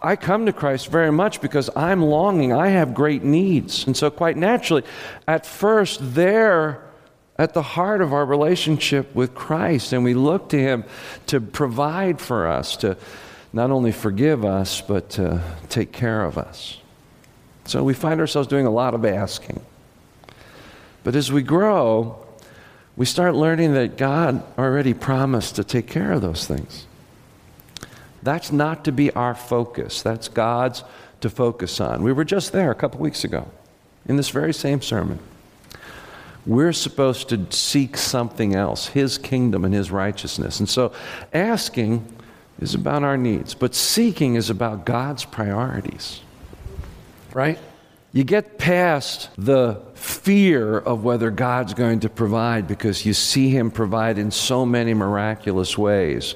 I 0.00 0.14
come 0.14 0.46
to 0.46 0.52
Christ 0.52 0.86
very 0.86 1.10
much 1.10 1.40
because 1.40 1.68
I'm 1.74 2.00
longing. 2.00 2.52
I 2.52 2.68
have 2.68 2.94
great 2.94 3.24
needs. 3.24 3.84
And 3.88 3.96
so, 3.96 4.08
quite 4.08 4.36
naturally, 4.36 4.84
at 5.26 5.44
first, 5.44 5.98
there 6.14 6.80
at 7.36 7.54
the 7.54 7.62
heart 7.62 8.02
of 8.02 8.12
our 8.12 8.24
relationship 8.24 9.12
with 9.16 9.34
Christ, 9.34 9.92
and 9.92 10.04
we 10.04 10.14
look 10.14 10.50
to 10.50 10.60
Him 10.60 10.84
to 11.26 11.40
provide 11.40 12.20
for 12.20 12.46
us, 12.46 12.76
to 12.76 12.96
not 13.52 13.72
only 13.72 13.90
forgive 13.90 14.44
us, 14.44 14.80
but 14.80 15.10
to 15.10 15.42
take 15.68 15.90
care 15.90 16.24
of 16.24 16.38
us. 16.38 16.78
So, 17.64 17.82
we 17.82 17.94
find 17.94 18.20
ourselves 18.20 18.46
doing 18.46 18.66
a 18.66 18.70
lot 18.70 18.94
of 18.94 19.04
asking. 19.04 19.60
But 21.02 21.16
as 21.16 21.32
we 21.32 21.42
grow, 21.42 22.24
we 22.96 23.06
start 23.06 23.34
learning 23.34 23.74
that 23.74 23.96
God 23.96 24.40
already 24.56 24.94
promised 24.94 25.56
to 25.56 25.64
take 25.64 25.88
care 25.88 26.12
of 26.12 26.22
those 26.22 26.46
things. 26.46 26.84
That's 28.28 28.52
not 28.52 28.84
to 28.84 28.92
be 28.92 29.10
our 29.12 29.34
focus. 29.34 30.02
That's 30.02 30.28
God's 30.28 30.84
to 31.22 31.30
focus 31.30 31.80
on. 31.80 32.02
We 32.02 32.12
were 32.12 32.26
just 32.26 32.52
there 32.52 32.70
a 32.70 32.74
couple 32.74 33.00
weeks 33.00 33.24
ago 33.24 33.48
in 34.06 34.18
this 34.18 34.28
very 34.28 34.52
same 34.52 34.82
sermon. 34.82 35.18
We're 36.44 36.74
supposed 36.74 37.30
to 37.30 37.46
seek 37.48 37.96
something 37.96 38.54
else, 38.54 38.88
His 38.88 39.16
kingdom 39.16 39.64
and 39.64 39.72
His 39.72 39.90
righteousness. 39.90 40.60
And 40.60 40.68
so 40.68 40.92
asking 41.32 42.04
is 42.60 42.74
about 42.74 43.02
our 43.02 43.16
needs, 43.16 43.54
but 43.54 43.74
seeking 43.74 44.34
is 44.34 44.50
about 44.50 44.84
God's 44.84 45.24
priorities. 45.24 46.20
Right? 47.32 47.58
You 48.12 48.24
get 48.24 48.58
past 48.58 49.30
the 49.38 49.80
fear 49.94 50.76
of 50.76 51.02
whether 51.02 51.30
God's 51.30 51.72
going 51.72 52.00
to 52.00 52.10
provide 52.10 52.68
because 52.68 53.06
you 53.06 53.14
see 53.14 53.48
Him 53.48 53.70
provide 53.70 54.18
in 54.18 54.30
so 54.30 54.66
many 54.66 54.92
miraculous 54.92 55.78
ways 55.78 56.34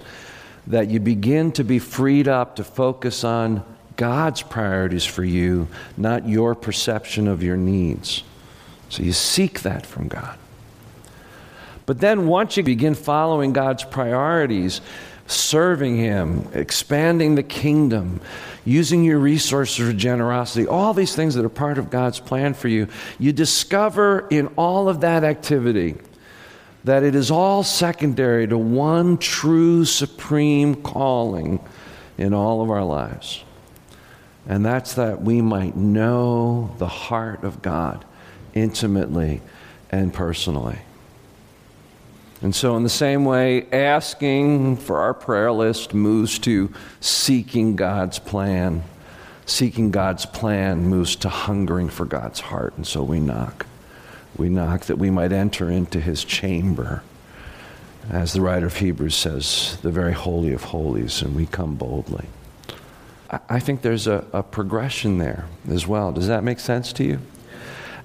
that 0.67 0.89
you 0.89 1.01
begin 1.01 1.53
to 1.53 1.65
be 1.65 1.79
freed 1.79 2.29
up 2.29 2.57
to 2.57 2.65
focus 2.65 3.25
on 3.25 3.65
God's 3.97 4.43
priorities 4.43 5.05
for 5.05 5.25
you, 5.25 5.69
not 5.97 6.29
your 6.29 6.55
perception 6.55 7.29
of 7.29 7.43
your 7.43 7.57
needs. 7.57 8.23
So 8.89 9.03
you 9.03 9.13
seek 9.13 9.63
that 9.63 9.87
from 9.87 10.09
God. 10.09 10.39
But 11.87 12.01
then 12.01 12.27
once 12.27 12.57
you 12.57 12.63
begin 12.63 12.95
following 12.95 13.53
God's 13.53 13.85
priorities, 13.85 14.81
serving 15.27 15.97
Him, 15.97 16.49
expanding 16.53 17.35
the 17.35 17.43
kingdom, 17.43 18.21
using 18.65 19.03
your 19.03 19.19
resources 19.19 19.89
for 19.89 19.93
generosity, 19.93 20.67
all 20.67 20.95
these 20.95 21.17
things 21.17 21.35
that 21.35 21.45
are 21.45 21.51
part 21.51 21.79
of 21.79 21.91
God's 21.91 22.21
plan 22.21 22.55
for 22.55 22.69
you, 22.69 22.87
you 23.19 23.33
discover 23.33 24.29
in 24.29 24.47
all 24.57 24.89
of 24.89 25.01
that 25.01 25.25
activity 25.25 25.97
that 26.85 27.03
it 27.03 27.15
is 27.15 27.31
all 27.31 27.63
secondary 27.63 28.47
to 28.47 28.59
one 28.59 29.19
true 29.19 29.85
supreme 29.85 30.75
calling 30.75 31.61
in 32.19 32.35
all 32.35 32.61
of 32.61 32.71
our 32.71 32.85
lives. 32.85 33.45
And 34.47 34.65
that's 34.65 34.95
that 34.95 35.23
we 35.23 35.41
might 35.41 35.77
know 35.77 36.75
the 36.79 36.89
heart 36.89 37.45
of 37.45 37.63
God 37.63 38.05
intimately 38.55 39.41
and 39.91 40.13
personally. 40.13 40.79
And 42.43 42.53
so, 42.53 42.77
in 42.77 42.83
the 42.83 42.89
same 42.89 43.25
way, 43.25 43.71
asking 43.71 44.79
for 44.79 44.99
our 44.99 45.15
prayer 45.15 45.53
list 45.53 45.95
moves 45.95 46.41
to 46.41 46.73
seeking 47.01 47.77
God's 47.77 48.19
plan. 48.19 48.83
Seeking 49.47 49.93
God's 49.93 50.27
plan 50.27 50.89
moves 50.89 51.15
to 51.17 51.29
hungering 51.29 51.89
for 51.89 52.05
God's 52.05 52.41
heart, 52.41 52.75
and 52.77 52.87
so 52.87 53.03
we 53.05 53.21
knock. 53.21 53.67
We 54.37 54.49
knock 54.49 54.83
that 54.87 54.99
we 54.99 55.11
might 55.11 55.33
enter 55.33 55.71
into 55.71 56.01
his 56.01 56.25
chamber. 56.25 57.03
As 58.11 58.33
the 58.33 58.41
writer 58.41 58.67
of 58.67 58.77
Hebrews 58.77 59.15
says, 59.15 59.79
the 59.83 59.91
very 59.91 60.13
holy 60.13 60.53
of 60.53 60.65
holies, 60.65 61.23
and 61.23 61.37
we 61.37 61.47
come 61.47 61.77
boldly. 61.77 62.27
I 63.49 63.61
think 63.61 63.83
there's 63.83 64.07
a, 64.07 64.27
a 64.33 64.43
progression 64.43 65.19
there 65.19 65.47
as 65.71 65.87
well. 65.87 66.13
Does 66.13 66.27
that 66.27 66.45
make 66.45 66.61
sense 66.61 66.93
to 66.95 67.05
you? 67.05 67.21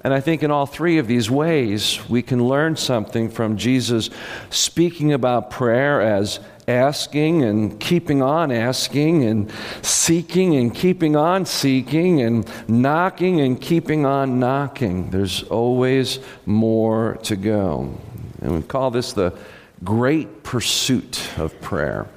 And 0.04 0.14
I 0.14 0.20
think 0.20 0.42
in 0.42 0.50
all 0.50 0.64
three 0.64 0.98
of 0.98 1.06
these 1.06 1.30
ways, 1.30 1.98
we 2.08 2.22
can 2.22 2.46
learn 2.46 2.76
something 2.76 3.28
from 3.28 3.56
Jesus 3.56 4.08
speaking 4.48 5.12
about 5.12 5.50
prayer 5.50 6.00
as 6.00 6.40
asking 6.68 7.42
and 7.42 7.80
keeping 7.80 8.22
on 8.22 8.52
asking, 8.52 9.24
and 9.24 9.50
seeking 9.82 10.56
and 10.56 10.74
keeping 10.74 11.16
on 11.16 11.46
seeking, 11.46 12.20
and 12.20 12.48
knocking 12.68 13.40
and 13.40 13.60
keeping 13.60 14.04
on 14.06 14.38
knocking. 14.38 15.10
There's 15.10 15.42
always 15.44 16.20
more 16.46 17.18
to 17.22 17.36
go. 17.36 17.98
And 18.42 18.54
we 18.54 18.62
call 18.62 18.90
this 18.90 19.12
the 19.12 19.36
great 19.82 20.42
pursuit 20.42 21.30
of 21.38 21.60
prayer. 21.60 22.08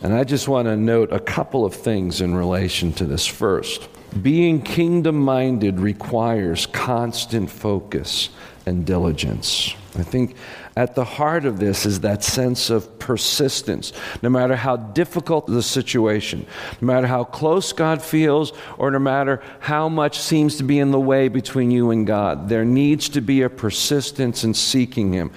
And 0.00 0.14
I 0.14 0.24
just 0.24 0.46
want 0.46 0.66
to 0.66 0.76
note 0.76 1.12
a 1.12 1.18
couple 1.18 1.64
of 1.64 1.74
things 1.74 2.20
in 2.20 2.34
relation 2.34 2.92
to 2.94 3.04
this 3.04 3.26
first. 3.26 3.88
Being 4.22 4.62
kingdom 4.62 5.20
minded 5.20 5.80
requires 5.80 6.66
constant 6.66 7.50
focus 7.50 8.30
and 8.64 8.86
diligence. 8.86 9.74
I 9.96 10.02
think 10.02 10.36
at 10.76 10.94
the 10.94 11.04
heart 11.04 11.44
of 11.44 11.58
this 11.58 11.84
is 11.84 12.00
that 12.00 12.22
sense 12.22 12.70
of 12.70 12.98
persistence. 13.00 13.92
No 14.22 14.30
matter 14.30 14.54
how 14.54 14.76
difficult 14.76 15.48
the 15.48 15.62
situation, 15.62 16.46
no 16.80 16.86
matter 16.86 17.08
how 17.08 17.24
close 17.24 17.72
God 17.72 18.00
feels, 18.00 18.52
or 18.78 18.92
no 18.92 19.00
matter 19.00 19.42
how 19.58 19.88
much 19.88 20.20
seems 20.20 20.56
to 20.58 20.62
be 20.62 20.78
in 20.78 20.92
the 20.92 21.00
way 21.00 21.26
between 21.26 21.72
you 21.72 21.90
and 21.90 22.06
God, 22.06 22.48
there 22.48 22.64
needs 22.64 23.08
to 23.10 23.20
be 23.20 23.42
a 23.42 23.50
persistence 23.50 24.44
in 24.44 24.54
seeking 24.54 25.12
Him. 25.12 25.32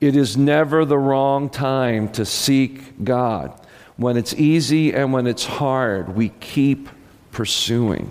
It 0.00 0.14
is 0.14 0.36
never 0.36 0.84
the 0.84 0.98
wrong 0.98 1.50
time 1.50 2.08
to 2.12 2.24
seek 2.24 3.04
God. 3.04 3.60
When 3.98 4.16
it's 4.16 4.32
easy 4.34 4.94
and 4.94 5.12
when 5.12 5.26
it's 5.26 5.44
hard, 5.44 6.14
we 6.16 6.30
keep 6.40 6.88
pursuing, 7.32 8.10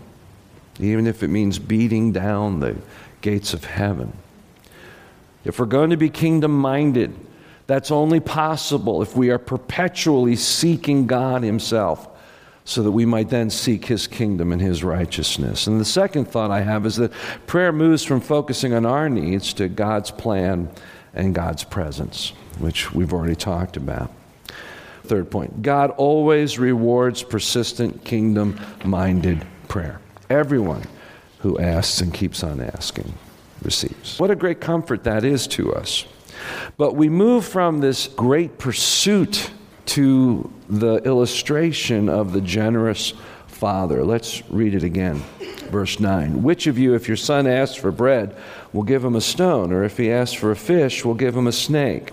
even 0.80 1.08
if 1.08 1.24
it 1.24 1.30
means 1.30 1.60
beating 1.60 2.12
down 2.12 2.60
the 2.60 2.76
gates 3.22 3.54
of 3.54 3.64
heaven. 3.64 4.14
If 5.46 5.60
we're 5.60 5.66
going 5.66 5.92
to 5.92 5.98
be 5.98 6.10
kingdom 6.10 6.52
minded, 6.52 7.16
that's 7.68 7.90
only 7.90 8.20
possible 8.20 9.02
if 9.02 9.16
we 9.16 9.30
are 9.30 9.38
perpetually 9.38 10.36
seeking 10.36 11.08
God 11.08 11.42
Himself 11.42 12.10
so 12.66 12.84
that 12.84 12.92
we 12.92 13.06
might 13.06 13.30
then 13.30 13.50
seek 13.50 13.86
His 13.86 14.08
kingdom 14.08 14.52
and 14.52 14.62
His 14.62 14.84
righteousness. 14.84 15.68
And 15.68 15.80
the 15.80 15.86
second 15.86 16.26
thought 16.26 16.52
I 16.52 16.62
have 16.62 16.86
is 16.86 16.98
that 16.98 17.14
prayer 17.46 17.72
moves 17.72 18.04
from 18.04 18.20
focusing 18.20 18.74
on 18.74 18.86
our 18.86 19.08
needs 19.08 19.54
to 19.54 19.70
God's 19.70 20.12
plan 20.12 20.70
and 21.14 21.34
God's 21.34 21.64
presence, 21.64 22.34
which 22.60 22.94
we've 22.94 23.14
already 23.14 23.38
talked 23.38 23.78
about. 23.78 24.12
Third 25.08 25.32
point 25.32 25.62
God 25.62 25.92
always 25.92 26.60
rewards 26.60 27.24
persistent 27.24 28.04
kingdom 28.04 28.60
minded 28.84 29.46
prayer. 29.68 30.02
Everyone 30.30 30.84
who 31.40 31.58
asks 31.60 32.02
and 32.02 32.14
keeps 32.14 32.44
on 32.44 32.60
asking 32.60 33.14
receives. 33.62 34.20
What 34.20 34.32
a 34.32 34.36
great 34.36 34.60
comfort 34.60 35.04
that 35.06 35.24
is 35.24 35.48
to 35.48 35.74
us. 35.74 36.06
But 36.78 36.96
we 36.96 37.10
move 37.10 37.46
from 37.46 37.80
this 37.80 38.08
great 38.08 38.58
pursuit 38.58 39.52
to 39.88 40.52
the 40.70 40.98
illustration 40.98 42.10
of 42.10 42.34
the 42.34 42.42
generous 42.42 43.14
father. 43.48 44.04
Let's 44.04 44.44
read 44.50 44.76
it 44.76 44.84
again. 44.84 45.24
Verse 45.70 46.00
9 46.00 46.44
Which 46.44 46.68
of 46.68 46.78
you, 46.78 46.94
if 46.94 47.08
your 47.08 47.18
son 47.18 47.48
asks 47.48 47.76
for 47.76 47.92
bread, 47.92 48.36
will 48.74 48.84
give 48.84 49.04
him 49.04 49.16
a 49.16 49.22
stone, 49.22 49.72
or 49.72 49.84
if 49.84 49.98
he 49.98 50.12
asks 50.12 50.36
for 50.36 50.52
a 50.52 50.56
fish, 50.56 51.04
will 51.04 51.14
give 51.14 51.36
him 51.36 51.48
a 51.48 51.52
snake? 51.52 52.12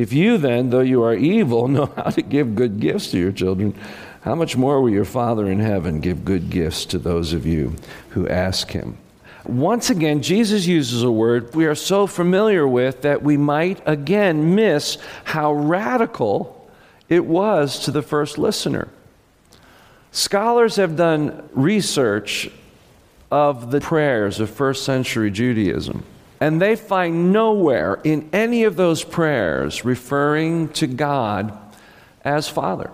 If 0.00 0.14
you 0.14 0.38
then, 0.38 0.70
though 0.70 0.80
you 0.80 1.02
are 1.02 1.14
evil, 1.14 1.68
know 1.68 1.86
how 1.94 2.04
to 2.04 2.22
give 2.22 2.54
good 2.54 2.80
gifts 2.80 3.10
to 3.10 3.18
your 3.18 3.32
children, 3.32 3.78
how 4.22 4.34
much 4.34 4.56
more 4.56 4.80
will 4.80 4.88
your 4.88 5.04
Father 5.04 5.46
in 5.46 5.60
heaven 5.60 6.00
give 6.00 6.24
good 6.24 6.48
gifts 6.48 6.86
to 6.86 6.98
those 6.98 7.34
of 7.34 7.44
you 7.44 7.76
who 8.10 8.26
ask 8.26 8.70
him? 8.70 8.96
Once 9.44 9.90
again, 9.90 10.22
Jesus 10.22 10.66
uses 10.66 11.02
a 11.02 11.10
word 11.10 11.54
we 11.54 11.66
are 11.66 11.74
so 11.74 12.06
familiar 12.06 12.66
with 12.66 13.02
that 13.02 13.22
we 13.22 13.36
might 13.36 13.82
again 13.86 14.54
miss 14.54 14.96
how 15.24 15.52
radical 15.52 16.70
it 17.10 17.26
was 17.26 17.80
to 17.80 17.90
the 17.90 18.02
first 18.02 18.38
listener. 18.38 18.88
Scholars 20.12 20.76
have 20.76 20.96
done 20.96 21.46
research 21.52 22.50
of 23.30 23.70
the 23.70 23.80
prayers 23.80 24.40
of 24.40 24.48
first 24.48 24.84
century 24.84 25.30
Judaism, 25.30 26.04
and 26.40 26.60
they 26.60 26.74
find 26.74 27.32
nowhere 27.32 28.00
in 28.02 28.28
any 28.32 28.64
of 28.64 28.76
those 28.76 29.04
prayers 29.04 29.84
referring 29.84 30.70
to 30.70 30.86
God 30.86 31.56
as 32.24 32.48
Father. 32.48 32.90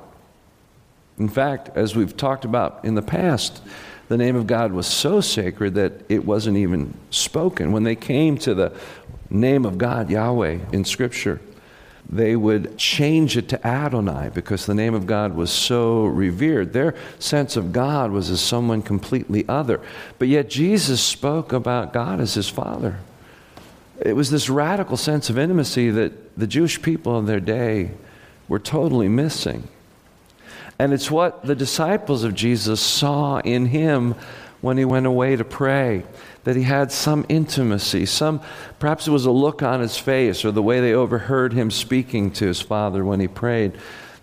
In 1.19 1.29
fact, 1.29 1.71
as 1.77 1.95
we've 1.95 2.17
talked 2.17 2.45
about 2.45 2.85
in 2.85 2.95
the 2.95 3.03
past, 3.03 3.63
the 4.09 4.17
name 4.17 4.37
of 4.37 4.47
God 4.47 4.73
was 4.73 4.87
so 4.87 5.21
sacred 5.21 5.75
that 5.75 5.93
it 6.09 6.25
wasn't 6.25 6.57
even 6.57 6.95
spoken. 7.11 7.73
When 7.73 7.85
they 7.85 7.97
came 7.97 8.37
to 8.39 8.55
the 8.55 8.73
name 9.31 9.65
of 9.65 9.79
God, 9.79 10.11
Yahweh, 10.11 10.59
in 10.73 10.85
Scripture, 10.85 11.41
they 12.09 12.37
would 12.37 12.79
change 12.79 13.37
it 13.37 13.49
to 13.49 13.67
Adonai 13.67 14.31
because 14.33 14.67
the 14.67 14.75
name 14.75 14.95
of 14.95 15.07
God 15.07 15.35
was 15.35 15.51
so 15.51 16.05
revered. 16.05 16.73
Their 16.73 16.95
sense 17.19 17.57
of 17.57 17.73
God 17.73 18.13
was 18.13 18.31
as 18.31 18.41
someone 18.41 18.83
completely 18.83 19.45
other. 19.49 19.81
But 20.19 20.29
yet 20.29 20.49
Jesus 20.49 21.01
spoke 21.01 21.53
about 21.53 21.93
God 21.93 22.21
as 22.21 22.35
his 22.35 22.49
Father. 22.49 22.99
It 24.01 24.15
was 24.15 24.31
this 24.31 24.49
radical 24.49 24.97
sense 24.97 25.31
of 25.31 25.39
intimacy 25.39 25.91
that 25.91 26.39
the 26.39 26.47
Jewish 26.47 26.83
people 26.83 27.19
of 27.19 27.27
their 27.27 27.41
day 27.41 27.93
were 28.49 28.59
totally 28.59 29.09
missing. 29.09 29.69
And 30.79 30.93
it's 30.93 31.11
what 31.11 31.45
the 31.45 31.55
disciples 31.55 32.23
of 32.23 32.35
Jesus 32.35 32.81
saw 32.81 33.39
in 33.39 33.67
him 33.67 34.15
when 34.61 34.77
he 34.79 34.85
went 34.85 35.07
away 35.07 35.37
to 35.37 35.45
pray 35.45 36.05
that 36.45 36.57
he 36.57 36.63
had 36.63 36.91
some 36.91 37.27
intimacy 37.29 38.07
some 38.07 38.41
perhaps 38.79 39.07
it 39.07 39.11
was 39.11 39.27
a 39.27 39.31
look 39.31 39.63
on 39.63 39.81
his 39.81 39.99
face 39.99 40.45
or 40.45 40.51
the 40.51 40.63
way 40.63 40.81
they 40.81 40.93
overheard 40.93 41.53
him 41.53 41.71
speaking 41.71 42.31
to 42.31 42.47
his 42.47 42.61
father 42.61 43.05
when 43.05 43.21
he 43.21 43.29
prayed 43.29 43.73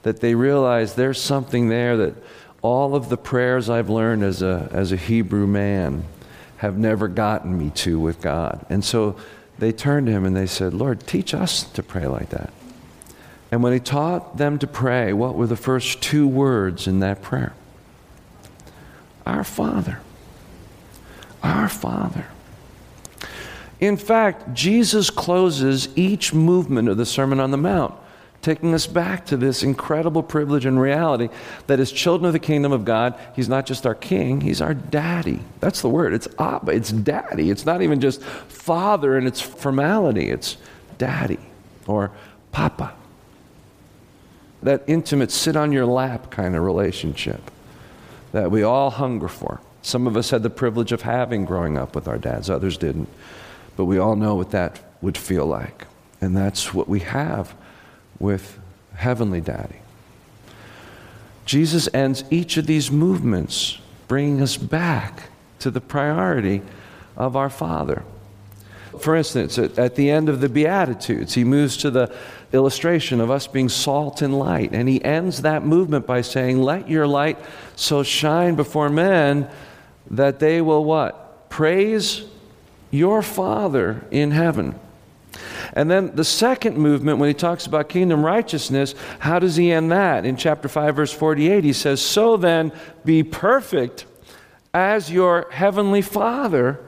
that 0.02 0.20
they 0.22 0.34
realized 0.36 0.96
there's 0.96 1.22
something 1.22 1.70
there 1.70 1.98
that 1.98 2.16
all 2.62 2.96
of 2.96 3.10
the 3.10 3.18
prayers 3.18 3.70
I've 3.70 3.90
learned 3.90 4.24
as 4.24 4.42
a 4.42 4.70
as 4.72 4.92
a 4.92 4.98
Hebrew 4.98 5.48
man 5.48 6.04
have 6.58 6.78
never 6.78 7.08
gotten 7.08 7.58
me 7.58 7.70
to 7.76 8.00
with 8.00 8.22
God 8.22 8.66
and 8.70 8.84
so 8.84 9.16
they 9.64 9.72
turned 9.72 10.08
to 10.08 10.12
him 10.12 10.26
and 10.26 10.36
they 10.36 10.46
said 10.46 10.74
Lord 10.74 11.08
teach 11.08 11.34
us 11.34 11.64
to 11.64 11.82
pray 11.82 12.06
like 12.06 12.30
that 12.30 12.54
and 13.54 13.62
when 13.62 13.72
he 13.72 13.80
taught 13.80 14.38
them 14.38 14.58
to 14.58 14.66
pray, 14.66 15.14
what 15.14 15.36
were 15.36 15.46
the 15.46 15.56
first 15.56 16.02
two 16.02 16.28
words 16.28 16.88
in 16.88 17.02
that 17.02 17.22
prayer? 17.22 17.54
Our 19.28 19.44
Father. 19.44 20.00
Our 21.44 21.70
Father. 21.70 22.26
In 23.80 23.96
fact, 23.96 24.56
Jesus 24.56 25.12
closes 25.12 25.88
each 25.96 26.34
movement 26.34 26.90
of 26.90 26.98
the 26.98 27.06
Sermon 27.06 27.40
on 27.40 27.52
the 27.52 27.58
Mount, 27.58 27.94
taking 28.44 28.76
us 28.76 28.86
back 28.86 29.26
to 29.28 29.38
this 29.38 29.64
incredible 29.64 30.22
privilege 30.22 30.66
and 30.66 30.80
reality 30.80 31.30
that 31.66 31.80
as 31.80 31.92
children 31.92 32.28
of 32.28 32.34
the 32.34 32.40
kingdom 32.40 32.72
of 32.72 32.86
God, 32.86 33.20
He's 33.36 33.50
not 33.50 33.66
just 33.66 33.88
our 33.88 33.96
king, 33.96 34.42
He's 34.42 34.62
our 34.62 34.76
daddy. 34.76 35.40
That's 35.60 35.82
the 35.82 35.90
word. 35.90 36.14
It's 36.14 36.28
Abba, 36.38 36.72
it's 36.74 36.92
daddy. 36.92 37.50
It's 37.50 37.66
not 37.66 37.82
even 37.82 38.00
just 38.00 38.22
father 38.22 39.18
and 39.18 39.26
its 39.26 39.42
formality, 39.42 40.30
it's 40.30 40.58
daddy 41.00 41.40
or 41.88 42.12
papa 42.52 42.94
that 44.64 44.84
intimate, 44.88 45.32
sit 45.32 45.56
on 45.56 45.72
your 45.72 45.86
lap 45.86 46.32
kind 46.32 46.56
of 46.56 46.64
relationship 46.64 47.52
that 48.32 48.50
we 48.50 48.64
all 48.64 48.90
hunger 48.90 49.28
for. 49.28 49.62
Some 49.82 50.08
of 50.08 50.18
us 50.18 50.30
had 50.30 50.42
the 50.42 50.50
privilege 50.50 50.92
of 50.92 51.02
having 51.02 51.46
growing 51.46 51.78
up 51.78 51.94
with 51.94 52.08
our 52.08 52.18
dads, 52.18 52.50
others 52.50 52.78
didn't. 52.78 53.10
But 53.76 53.86
we 53.86 53.98
all 53.98 54.16
know 54.16 54.36
what 54.36 54.52
that 54.52 54.80
would 55.02 55.18
feel 55.18 55.46
like. 55.46 55.86
And 56.22 56.36
that's 56.36 56.74
what 56.74 56.88
we 56.88 57.02
have 57.02 57.54
with 58.20 58.60
Heavenly 58.96 59.42
Daddy. 59.42 59.80
Jesus 61.46 61.90
ends 61.94 62.24
each 62.30 62.58
of 62.58 62.68
these 62.68 62.92
movements 62.92 63.80
bringing 64.08 64.42
us 64.42 64.58
back 64.58 65.30
to 65.60 65.72
the 65.72 65.82
priority 65.82 66.62
of 67.18 67.36
our 67.36 67.50
Father. 67.50 68.04
For 69.00 69.16
instance, 69.16 69.58
at, 69.58 69.96
the 69.96 70.12
end 70.12 70.30
of 70.30 70.40
the 70.40 70.50
Beatitudes, 70.50 71.34
he 71.34 71.44
moves 71.44 71.78
to 71.78 71.90
the 71.90 72.14
illustration 72.52 73.20
of 73.20 73.32
us 73.32 73.48
being 73.48 73.70
salt 73.70 74.22
and 74.22 74.38
light. 74.38 74.72
And 74.72 74.88
he 74.88 75.04
ends 75.04 75.42
that 75.42 75.66
movement 75.66 76.06
by 76.06 76.22
saying, 76.22 76.62
Let 76.62 76.88
your 76.88 77.08
light 77.08 77.40
so 77.76 78.04
shine 78.04 78.56
before 78.56 78.90
men 78.90 79.50
that 80.12 80.40
they 80.40 80.62
will 80.62 80.86
what? 80.86 81.50
Praise 81.50 82.24
your 82.92 83.22
Father 83.24 84.06
in 84.12 84.32
heaven. 84.32 84.80
And 85.74 85.90
then 85.90 86.16
the 86.16 86.24
second 86.24 86.78
movement, 86.78 87.18
when 87.18 87.30
he 87.30 87.34
talks 87.34 87.66
about 87.66 87.90
kingdom 87.90 88.24
righteousness, 88.24 88.94
how 89.20 89.40
does 89.40 89.56
he 89.56 89.72
end 89.72 89.92
that? 89.92 90.26
In 90.26 90.38
chapter 90.38 90.68
5, 90.68 90.96
verse 90.96 91.12
48, 91.12 91.64
he 91.64 91.74
says, 91.74 92.02
So 92.02 92.38
then 92.38 92.72
be 93.04 93.24
perfect 93.24 94.06
as 94.74 95.12
your 95.12 95.48
heavenly 95.52 96.02
Father 96.02 96.80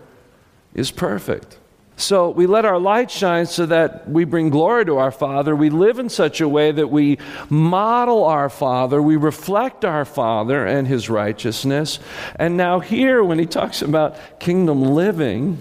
is 0.74 0.92
perfect. 0.92 1.58
So 1.98 2.30
we 2.30 2.46
let 2.46 2.66
our 2.66 2.78
light 2.78 3.10
shine 3.10 3.46
so 3.46 3.66
that 3.68 4.10
we 4.10 4.26
bring 4.26 4.50
glory 4.50 4.86
to 4.86 4.98
our 4.98 5.12
Father. 5.12 5.56
We 5.56 5.70
live 5.70 5.98
in 5.98 6.10
such 6.10 6.42
a 6.42 6.50
way 6.50 6.72
that 6.72 6.90
we 6.90 7.20
model 7.50 8.26
our 8.26 8.50
Father, 8.50 9.02
we 9.02 9.16
reflect 9.16 9.86
our 9.86 10.04
Father 10.04 10.66
and 10.66 10.88
His 10.88 11.10
righteousness. 11.10 12.00
And 12.36 12.58
now, 12.58 12.80
here, 12.82 13.24
when 13.24 13.40
he 13.40 13.46
talks 13.46 13.82
about 13.82 14.40
kingdom 14.40 14.82
living, 14.82 15.58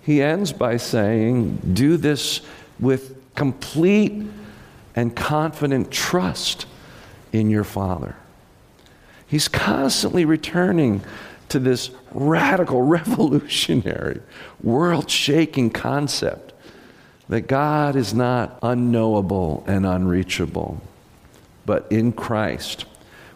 he 0.00 0.22
ends 0.22 0.52
by 0.52 0.78
saying, 0.78 1.58
Do 1.74 1.98
this 1.98 2.40
with 2.78 3.16
complete 3.34 4.26
and 4.94 5.14
confident 5.14 5.90
trust 5.90 6.66
in 7.32 7.50
your 7.50 7.64
Father. 7.64 8.16
He's 9.26 9.48
constantly 9.48 10.24
returning 10.24 11.02
to 11.48 11.58
this 11.58 11.90
radical, 12.12 12.82
revolutionary, 12.86 14.20
world 14.62 15.10
shaking 15.10 15.70
concept 15.70 16.52
that 17.28 17.42
God 17.42 17.96
is 17.96 18.14
not 18.14 18.58
unknowable 18.62 19.64
and 19.66 19.84
unreachable, 19.84 20.80
but 21.64 21.86
in 21.90 22.12
Christ. 22.12 22.84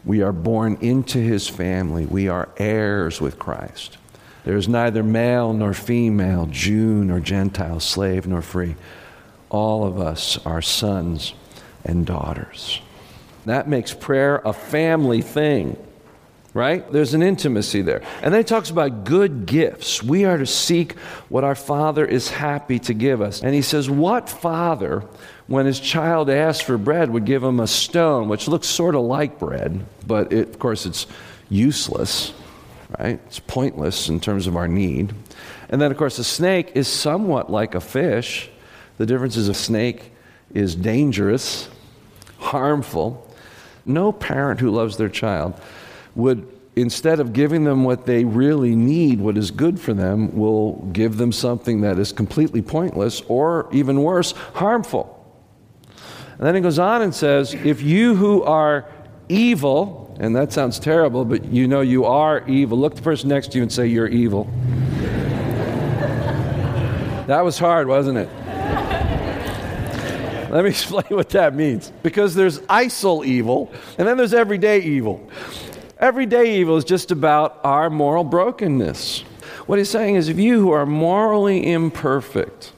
We 0.04 0.22
are 0.22 0.32
born 0.32 0.78
into 0.80 1.18
his 1.18 1.48
family. 1.48 2.06
We 2.06 2.28
are 2.28 2.48
heirs 2.56 3.20
with 3.20 3.38
Christ. 3.38 3.98
There 4.44 4.56
is 4.56 4.68
neither 4.68 5.02
male 5.02 5.52
nor 5.52 5.74
female, 5.74 6.46
Jew 6.46 7.04
nor 7.04 7.20
Gentile, 7.20 7.80
slave 7.80 8.26
nor 8.26 8.40
free. 8.40 8.76
All 9.50 9.84
of 9.84 10.00
us 10.00 10.38
are 10.46 10.62
sons 10.62 11.34
and 11.84 12.06
daughters. 12.06 12.80
That 13.46 13.68
makes 13.68 13.92
prayer 13.92 14.36
a 14.44 14.52
family 14.52 15.22
thing 15.22 15.76
right? 16.54 16.90
There's 16.90 17.14
an 17.14 17.22
intimacy 17.22 17.82
there. 17.82 18.02
And 18.22 18.32
then 18.32 18.40
he 18.40 18.44
talks 18.44 18.70
about 18.70 19.04
good 19.04 19.46
gifts. 19.46 20.02
We 20.02 20.24
are 20.24 20.36
to 20.36 20.46
seek 20.46 20.98
what 21.28 21.44
our 21.44 21.54
Father 21.54 22.04
is 22.04 22.28
happy 22.28 22.78
to 22.80 22.94
give 22.94 23.20
us. 23.20 23.42
And 23.42 23.54
he 23.54 23.62
says, 23.62 23.88
What 23.88 24.28
father, 24.28 25.04
when 25.46 25.66
his 25.66 25.80
child 25.80 26.28
asks 26.28 26.64
for 26.64 26.78
bread, 26.78 27.10
would 27.10 27.24
give 27.24 27.42
him 27.42 27.60
a 27.60 27.66
stone, 27.66 28.28
which 28.28 28.48
looks 28.48 28.66
sort 28.66 28.94
of 28.94 29.02
like 29.02 29.38
bread, 29.38 29.84
but 30.06 30.32
it, 30.32 30.48
of 30.48 30.58
course 30.58 30.86
it's 30.86 31.06
useless, 31.48 32.32
right? 32.98 33.20
It's 33.26 33.40
pointless 33.40 34.08
in 34.08 34.20
terms 34.20 34.46
of 34.46 34.56
our 34.56 34.68
need. 34.68 35.14
And 35.68 35.80
then, 35.80 35.92
of 35.92 35.96
course, 35.96 36.18
a 36.18 36.24
snake 36.24 36.72
is 36.74 36.88
somewhat 36.88 37.50
like 37.50 37.76
a 37.76 37.80
fish. 37.80 38.50
The 39.00 39.06
difference 39.06 39.38
is 39.38 39.48
a 39.48 39.54
snake 39.54 40.12
is 40.52 40.74
dangerous, 40.74 41.70
harmful. 42.36 43.34
No 43.86 44.12
parent 44.12 44.60
who 44.60 44.70
loves 44.70 44.98
their 44.98 45.08
child 45.08 45.58
would 46.14 46.46
instead 46.76 47.18
of 47.18 47.32
giving 47.32 47.64
them 47.64 47.82
what 47.82 48.04
they 48.04 48.26
really 48.26 48.76
need, 48.76 49.18
what 49.18 49.38
is 49.38 49.50
good 49.50 49.80
for 49.80 49.94
them, 49.94 50.36
will 50.36 50.82
give 50.92 51.16
them 51.16 51.32
something 51.32 51.80
that 51.80 51.98
is 51.98 52.12
completely 52.12 52.60
pointless 52.60 53.22
or 53.26 53.70
even 53.72 54.02
worse, 54.02 54.32
harmful. 54.52 55.16
And 56.36 56.46
then 56.46 56.54
he 56.54 56.60
goes 56.60 56.78
on 56.78 57.00
and 57.00 57.14
says, 57.14 57.54
If 57.54 57.80
you 57.80 58.16
who 58.16 58.42
are 58.42 58.86
evil, 59.30 60.14
and 60.20 60.36
that 60.36 60.52
sounds 60.52 60.78
terrible, 60.78 61.24
but 61.24 61.46
you 61.46 61.66
know 61.68 61.80
you 61.80 62.04
are 62.04 62.46
evil, 62.46 62.76
look 62.76 62.96
the 62.96 63.02
person 63.02 63.30
next 63.30 63.52
to 63.52 63.56
you 63.56 63.62
and 63.62 63.72
say, 63.72 63.86
You're 63.86 64.08
evil. 64.08 64.44
that 67.26 67.40
was 67.42 67.58
hard, 67.58 67.88
wasn't 67.88 68.18
it? 68.18 68.28
Let 70.54 70.64
me 70.64 70.70
explain 70.70 71.04
what 71.10 71.30
that 71.30 71.54
means. 71.54 71.92
Because 72.02 72.34
there's 72.34 72.58
ISIL 72.60 73.24
evil, 73.24 73.72
and 73.98 74.08
then 74.08 74.16
there's 74.16 74.34
everyday 74.34 74.80
evil. 74.80 75.30
Everyday 75.98 76.58
evil 76.58 76.76
is 76.76 76.84
just 76.84 77.12
about 77.12 77.60
our 77.62 77.88
moral 77.88 78.24
brokenness. 78.24 79.20
What 79.66 79.78
he's 79.78 79.90
saying 79.90 80.16
is 80.16 80.28
if 80.28 80.38
you 80.38 80.58
who 80.58 80.70
are 80.72 80.86
morally 80.86 81.70
imperfect 81.70 82.72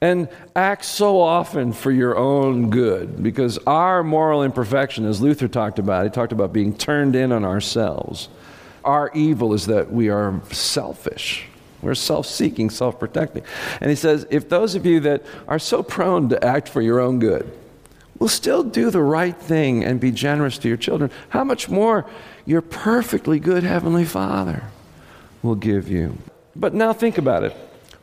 and 0.00 0.28
act 0.56 0.84
so 0.84 1.20
often 1.20 1.72
for 1.72 1.92
your 1.92 2.16
own 2.16 2.70
good, 2.70 3.22
because 3.22 3.58
our 3.58 4.02
moral 4.02 4.42
imperfection, 4.42 5.04
as 5.04 5.20
Luther 5.20 5.46
talked 5.46 5.78
about, 5.78 6.04
he 6.04 6.10
talked 6.10 6.32
about 6.32 6.52
being 6.52 6.76
turned 6.76 7.14
in 7.14 7.30
on 7.30 7.44
ourselves. 7.44 8.28
Our 8.84 9.12
evil 9.14 9.54
is 9.54 9.66
that 9.66 9.92
we 9.92 10.08
are 10.08 10.40
selfish. 10.50 11.47
We're 11.80 11.94
self 11.94 12.26
seeking, 12.26 12.70
self 12.70 12.98
protecting. 12.98 13.44
And 13.80 13.90
he 13.90 13.96
says, 13.96 14.26
if 14.30 14.48
those 14.48 14.74
of 14.74 14.84
you 14.84 15.00
that 15.00 15.22
are 15.46 15.58
so 15.58 15.82
prone 15.82 16.28
to 16.30 16.44
act 16.44 16.68
for 16.68 16.82
your 16.82 17.00
own 17.00 17.18
good 17.18 17.50
will 18.18 18.28
still 18.28 18.64
do 18.64 18.90
the 18.90 19.02
right 19.02 19.36
thing 19.36 19.84
and 19.84 20.00
be 20.00 20.10
generous 20.10 20.58
to 20.58 20.68
your 20.68 20.76
children, 20.76 21.10
how 21.28 21.44
much 21.44 21.68
more 21.68 22.04
your 22.44 22.60
perfectly 22.60 23.38
good 23.38 23.62
Heavenly 23.62 24.04
Father 24.04 24.64
will 25.42 25.54
give 25.54 25.88
you? 25.88 26.18
But 26.56 26.74
now 26.74 26.92
think 26.92 27.18
about 27.18 27.44
it. 27.44 27.56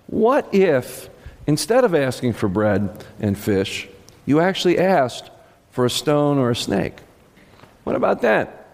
What 0.07 0.53
if, 0.53 1.09
instead 1.47 1.83
of 1.83 1.93
asking 1.93 2.33
for 2.33 2.47
bread 2.47 3.03
and 3.19 3.37
fish, 3.37 3.89
you 4.25 4.39
actually 4.39 4.79
asked 4.79 5.29
for 5.71 5.85
a 5.85 5.89
stone 5.89 6.37
or 6.37 6.51
a 6.51 6.55
snake? 6.55 6.95
What 7.83 7.97
about 7.97 8.21
that? 8.21 8.64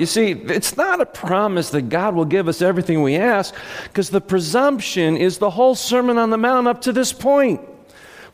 You 0.00 0.06
see, 0.06 0.30
it's 0.30 0.78
not 0.78 1.02
a 1.02 1.06
promise 1.06 1.68
that 1.70 1.90
God 1.90 2.14
will 2.14 2.24
give 2.24 2.48
us 2.48 2.62
everything 2.62 3.02
we 3.02 3.16
ask, 3.16 3.54
because 3.84 4.08
the 4.08 4.22
presumption 4.22 5.14
is 5.18 5.36
the 5.36 5.50
whole 5.50 5.74
Sermon 5.74 6.16
on 6.16 6.30
the 6.30 6.38
Mount 6.38 6.66
up 6.66 6.80
to 6.82 6.92
this 6.92 7.12
point. 7.12 7.60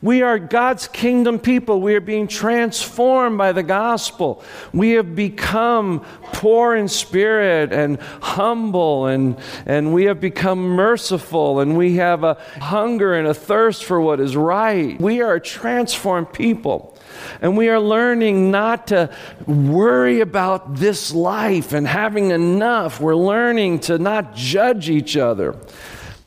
We 0.01 0.21
are 0.21 0.39
God's 0.39 0.87
kingdom 0.87 1.39
people. 1.39 1.81
We 1.81 1.95
are 1.95 1.99
being 1.99 2.27
transformed 2.27 3.37
by 3.37 3.51
the 3.51 3.63
gospel. 3.63 4.43
We 4.71 4.91
have 4.91 5.13
become 5.13 6.05
poor 6.31 6.73
in 6.75 6.87
spirit 6.87 7.73
and 7.73 7.99
humble, 8.21 9.07
and, 9.07 9.35
and 9.65 9.93
we 9.93 10.05
have 10.05 10.21
become 10.21 10.59
merciful, 10.59 11.59
and 11.59 11.77
we 11.77 11.97
have 11.97 12.23
a 12.23 12.35
hunger 12.61 13.13
and 13.13 13.27
a 13.27 13.33
thirst 13.33 13.83
for 13.83 13.99
what 13.99 14.21
is 14.21 14.37
right. 14.37 14.97
We 15.01 15.21
are 15.21 15.33
a 15.33 15.41
transformed 15.41 16.31
people. 16.31 16.96
And 17.41 17.57
we 17.57 17.69
are 17.69 17.79
learning 17.79 18.51
not 18.51 18.87
to 18.87 19.09
worry 19.45 20.21
about 20.21 20.75
this 20.75 21.13
life 21.13 21.73
and 21.73 21.87
having 21.87 22.31
enough. 22.31 22.99
We're 22.99 23.15
learning 23.15 23.79
to 23.81 23.97
not 23.97 24.35
judge 24.35 24.89
each 24.89 25.17
other 25.17 25.55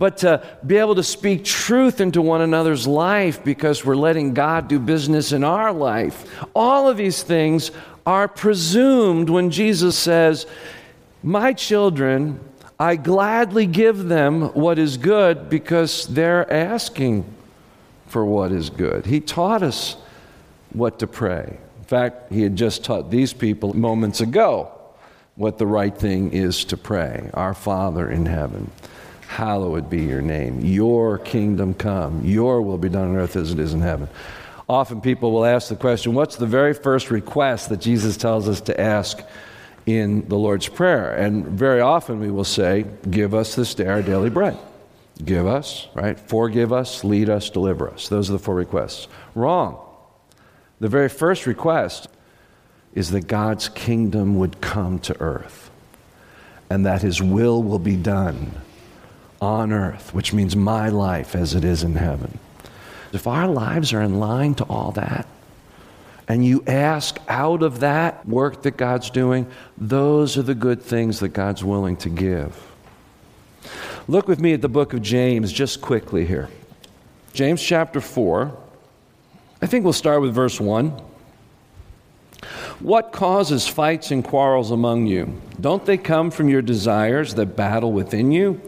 but 0.01 0.17
to 0.17 0.43
be 0.67 0.79
able 0.79 0.95
to 0.95 1.03
speak 1.03 1.45
truth 1.45 2.01
into 2.01 2.23
one 2.23 2.41
another's 2.41 2.87
life 2.87 3.45
because 3.45 3.85
we're 3.85 3.95
letting 3.95 4.33
God 4.33 4.67
do 4.67 4.79
business 4.79 5.31
in 5.31 5.45
our 5.45 5.75
life. 5.75 6.43
All 6.55 6.89
of 6.89 6.97
these 6.97 7.23
things 7.23 7.71
are 8.07 8.27
presumed 8.27 9.29
when 9.29 9.51
Jesus 9.51 9.99
says, 9.99 10.47
My 11.23 11.53
children, 11.53 12.41
I 12.79 12.97
gladly 12.97 13.67
give 13.67 14.09
them 14.09 14.55
what 14.55 14.79
is 14.79 14.97
good 14.97 15.51
because 15.51 16.07
they're 16.07 16.51
asking 16.51 17.27
for 18.07 18.25
what 18.25 18.53
is 18.53 18.71
good. 18.71 19.05
He 19.05 19.21
taught 19.21 19.63
us 19.63 19.97
what 20.73 20.99
to 21.01 21.07
pray. 21.07 21.59
In 21.79 21.85
fact, 21.85 22.33
he 22.33 22.43
had 22.43 22.57
just 22.57 22.85
taught 22.85 23.11
these 23.11 23.33
people 23.33 23.75
moments 23.75 24.21
ago 24.21 24.71
what 25.35 25.59
the 25.59 25.67
right 25.67 25.97
thing 25.97 26.33
is 26.33 26.65
to 26.67 26.77
pray 26.77 27.31
Our 27.35 27.55
Father 27.55 28.11
in 28.11 28.27
heaven 28.27 28.71
hallowed 29.31 29.89
be 29.89 30.03
your 30.03 30.21
name. 30.21 30.61
Your 30.61 31.17
kingdom 31.17 31.73
come. 31.73 32.25
Your 32.25 32.63
will 32.63 32.79
be 32.79 32.89
done 32.89 33.11
on 33.11 33.17
earth 33.17 33.37
as 33.37 33.53
it 33.53 33.61
is 33.61 33.73
in 33.73 33.81
heaven. 33.81 34.09
Often 34.69 35.03
people 35.03 35.31
will 35.31 35.45
ask 35.45 35.69
the 35.69 35.77
question 35.77 36.15
what's 36.15 36.37
the 36.37 36.47
very 36.47 36.75
first 36.75 37.11
request 37.11 37.69
that 37.69 37.81
Jesus 37.81 38.17
tells 38.17 38.49
us 38.49 38.61
to 38.63 38.79
ask 38.81 39.21
in 39.87 40.29
the 40.29 40.37
Lord's 40.37 40.69
Prayer? 40.69 41.15
And 41.15 41.47
very 41.47 41.81
often 41.81 42.19
we 42.19 42.31
will 42.31 42.45
say, 42.45 42.85
Give 43.09 43.33
us 43.33 43.55
this 43.55 43.75
day 43.75 43.87
our 43.87 44.03
daily 44.03 44.31
bread. 44.31 44.59
Give 45.25 45.47
us, 45.47 45.87
right? 45.95 46.19
Forgive 46.19 46.73
us, 46.73 47.05
lead 47.05 47.29
us, 47.29 47.51
deliver 47.51 47.89
us. 47.89 48.09
Those 48.09 48.31
are 48.31 48.33
the 48.33 48.39
four 48.39 48.57
requests. 48.57 49.07
Wrong. 49.35 49.79
The 50.81 50.89
very 50.89 51.09
first 51.09 51.47
request 51.47 52.09
is 52.95 53.11
that 53.11 53.29
God's 53.29 53.69
kingdom 53.69 54.37
would 54.37 54.61
come 54.61 54.99
to 55.01 55.21
earth 55.21 55.71
and 56.71 56.87
that 56.87 57.03
his 57.03 57.23
will 57.23 57.63
will 57.63 57.79
be 57.79 57.97
done 57.97 58.53
on 59.41 59.73
earth, 59.73 60.15
which 60.15 60.33
means 60.33 60.57
my 60.57 60.89
life 60.89 61.35
as 61.35 61.55
it 61.55 61.65
is 61.65 61.83
in 61.83 61.95
heaven. 61.97 62.39
If 63.13 63.27
our 63.27 63.49
lives 63.49 63.93
are 63.93 64.03
in 64.03 64.19
line 64.19 64.55
to 64.57 64.65
all 64.65 64.93
that, 64.93 65.27
and 66.29 66.47
you 66.47 66.63
ask 66.67 67.19
out 67.29 67.63
of 67.65 67.81
that 67.81 68.27
work 68.27 68.63
that 68.63 68.77
God's 68.77 69.11
doing, 69.11 69.49
those 69.77 70.39
are 70.39 70.43
the 70.43 70.55
good 70.55 70.81
things 70.81 71.19
that 71.21 71.31
God's 71.31 71.65
willing 71.65 71.97
to 71.99 72.09
give. 72.09 72.57
Look 74.07 74.29
with 74.29 74.41
me 74.41 74.53
at 74.53 74.63
the 74.63 74.69
book 74.69 74.93
of 74.93 75.03
James 75.03 75.53
just 75.53 75.81
quickly 75.81 76.25
here. 76.25 76.49
James 77.33 77.61
chapter 77.61 78.01
4. 78.01 78.57
I 79.63 79.67
think 79.67 79.85
we'll 79.85 79.93
start 79.93 80.23
with 80.23 80.35
verse 80.35 80.59
1. 80.61 80.89
What 82.81 83.13
causes 83.13 83.69
fights 83.69 84.11
and 84.11 84.25
quarrels 84.25 84.71
among 84.71 85.07
you? 85.07 85.41
Don't 85.61 85.85
they 85.85 85.99
come 85.99 86.31
from 86.31 86.49
your 86.49 86.63
desires 86.63 87.35
that 87.35 87.57
battle 87.57 87.93
within 87.93 88.33
you? 88.33 88.61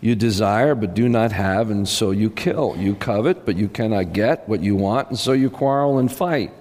You 0.00 0.14
desire 0.14 0.76
but 0.76 0.94
do 0.94 1.08
not 1.08 1.32
have, 1.32 1.70
and 1.70 1.88
so 1.88 2.12
you 2.12 2.30
kill. 2.30 2.76
You 2.78 2.94
covet 2.94 3.44
but 3.44 3.56
you 3.56 3.68
cannot 3.68 4.12
get 4.12 4.48
what 4.48 4.60
you 4.60 4.76
want, 4.76 5.08
and 5.08 5.18
so 5.18 5.32
you 5.32 5.50
quarrel 5.50 5.98
and 5.98 6.12
fight. 6.12 6.52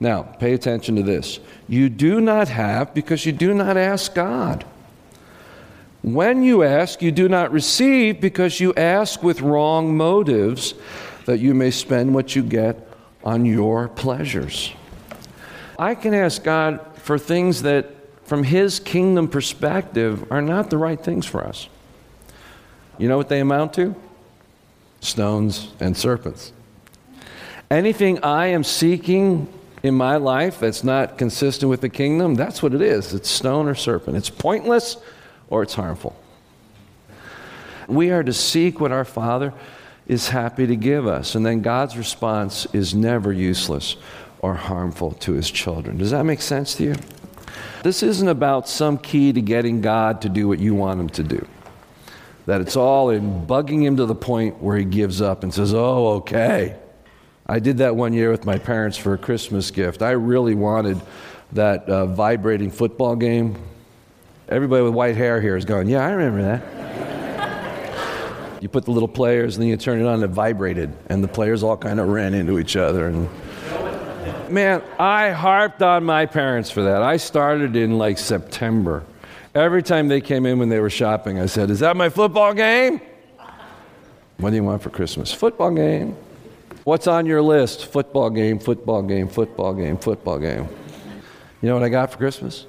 Now, 0.00 0.22
pay 0.22 0.52
attention 0.52 0.96
to 0.96 1.02
this. 1.04 1.38
You 1.68 1.88
do 1.88 2.20
not 2.20 2.48
have 2.48 2.92
because 2.94 3.24
you 3.24 3.30
do 3.30 3.54
not 3.54 3.76
ask 3.76 4.12
God. 4.12 4.64
When 6.02 6.42
you 6.42 6.64
ask, 6.64 7.00
you 7.00 7.12
do 7.12 7.28
not 7.28 7.52
receive 7.52 8.20
because 8.20 8.58
you 8.58 8.74
ask 8.74 9.22
with 9.22 9.40
wrong 9.40 9.96
motives, 9.96 10.74
that 11.26 11.38
you 11.38 11.54
may 11.54 11.70
spend 11.70 12.14
what 12.14 12.34
you 12.34 12.42
get 12.42 12.88
on 13.24 13.44
your 13.44 13.88
pleasures. 13.88 14.72
I 15.78 15.94
can 15.94 16.14
ask 16.14 16.42
God 16.42 16.80
for 16.98 17.18
things 17.18 17.62
that, 17.62 17.90
from 18.24 18.44
His 18.44 18.80
kingdom 18.80 19.28
perspective, 19.28 20.30
are 20.30 20.42
not 20.42 20.70
the 20.70 20.78
right 20.78 21.00
things 21.00 21.26
for 21.26 21.44
us. 21.44 21.68
You 22.98 23.08
know 23.08 23.16
what 23.16 23.28
they 23.28 23.40
amount 23.40 23.74
to? 23.74 23.94
Stones 25.00 25.72
and 25.80 25.96
serpents. 25.96 26.52
Anything 27.70 28.22
I 28.22 28.48
am 28.48 28.64
seeking 28.64 29.48
in 29.82 29.94
my 29.94 30.16
life 30.16 30.60
that's 30.60 30.84
not 30.84 31.18
consistent 31.18 31.70
with 31.70 31.80
the 31.80 31.88
kingdom, 31.88 32.34
that's 32.34 32.62
what 32.62 32.74
it 32.74 32.82
is. 32.82 33.14
It's 33.14 33.28
stone 33.28 33.66
or 33.66 33.74
serpent. 33.74 34.16
It's 34.16 34.30
pointless 34.30 34.96
or 35.48 35.62
it's 35.62 35.74
harmful. 35.74 36.14
We 37.88 38.10
are 38.10 38.22
to 38.22 38.32
seek 38.32 38.78
what 38.78 38.92
our 38.92 39.04
Father 39.04 39.52
is 40.06 40.28
happy 40.28 40.66
to 40.66 40.76
give 40.76 41.06
us, 41.06 41.34
and 41.34 41.44
then 41.46 41.62
God's 41.62 41.96
response 41.96 42.66
is 42.72 42.94
never 42.94 43.32
useless 43.32 43.96
or 44.40 44.54
harmful 44.54 45.12
to 45.12 45.32
his 45.32 45.50
children. 45.50 45.98
Does 45.98 46.10
that 46.10 46.24
make 46.24 46.42
sense 46.42 46.74
to 46.76 46.84
you? 46.84 46.94
This 47.82 48.02
isn't 48.02 48.28
about 48.28 48.68
some 48.68 48.98
key 48.98 49.32
to 49.32 49.40
getting 49.40 49.80
God 49.80 50.22
to 50.22 50.28
do 50.28 50.48
what 50.48 50.58
you 50.58 50.74
want 50.74 51.00
him 51.00 51.08
to 51.10 51.22
do 51.22 51.46
that 52.46 52.60
it's 52.60 52.76
all 52.76 53.10
in 53.10 53.46
bugging 53.46 53.82
him 53.82 53.96
to 53.96 54.06
the 54.06 54.14
point 54.14 54.60
where 54.60 54.76
he 54.76 54.84
gives 54.84 55.20
up 55.20 55.42
and 55.42 55.52
says, 55.54 55.72
Oh, 55.74 56.08
okay. 56.14 56.76
I 57.46 57.58
did 57.58 57.78
that 57.78 57.96
one 57.96 58.12
year 58.12 58.30
with 58.30 58.44
my 58.44 58.58
parents 58.58 58.96
for 58.96 59.14
a 59.14 59.18
Christmas 59.18 59.70
gift. 59.70 60.02
I 60.02 60.12
really 60.12 60.54
wanted 60.54 61.00
that 61.52 61.88
uh, 61.88 62.06
vibrating 62.06 62.70
football 62.70 63.16
game. 63.16 63.56
Everybody 64.48 64.82
with 64.82 64.94
white 64.94 65.16
hair 65.16 65.40
here 65.40 65.56
is 65.56 65.64
going, 65.64 65.88
Yeah, 65.88 66.06
I 66.06 66.10
remember 66.10 66.42
that. 66.42 67.11
You 68.62 68.68
put 68.68 68.84
the 68.84 68.92
little 68.92 69.08
players 69.08 69.56
and 69.56 69.62
then 69.62 69.68
you 69.68 69.76
turn 69.76 70.00
it 70.00 70.06
on, 70.06 70.14
and 70.14 70.22
it 70.22 70.28
vibrated, 70.28 70.96
and 71.06 71.22
the 71.22 71.28
players 71.28 71.64
all 71.64 71.76
kind 71.76 71.98
of 71.98 72.06
ran 72.08 72.32
into 72.32 72.60
each 72.60 72.76
other. 72.76 73.08
And 73.08 73.28
man, 74.48 74.82
I 75.00 75.30
harped 75.30 75.82
on 75.82 76.04
my 76.04 76.26
parents 76.26 76.70
for 76.70 76.84
that. 76.84 77.02
I 77.02 77.16
started 77.16 77.74
in 77.74 77.98
like 77.98 78.18
September. 78.18 79.04
Every 79.52 79.82
time 79.82 80.06
they 80.06 80.20
came 80.20 80.46
in 80.46 80.60
when 80.60 80.68
they 80.68 80.78
were 80.78 80.90
shopping, 80.90 81.40
I 81.40 81.46
said, 81.46 81.70
Is 81.70 81.80
that 81.80 81.96
my 81.96 82.08
football 82.08 82.54
game? 82.54 83.00
What 84.38 84.50
do 84.50 84.56
you 84.56 84.64
want 84.64 84.80
for 84.80 84.90
Christmas? 84.90 85.32
Football 85.32 85.72
game. 85.72 86.16
What's 86.84 87.06
on 87.08 87.26
your 87.26 87.42
list? 87.42 87.86
Football 87.86 88.30
game, 88.30 88.60
football 88.60 89.02
game, 89.02 89.28
football 89.28 89.74
game, 89.74 89.98
football 89.98 90.38
game. 90.38 90.68
You 91.60 91.68
know 91.68 91.74
what 91.74 91.82
I 91.82 91.88
got 91.88 92.12
for 92.12 92.18
Christmas? 92.18 92.66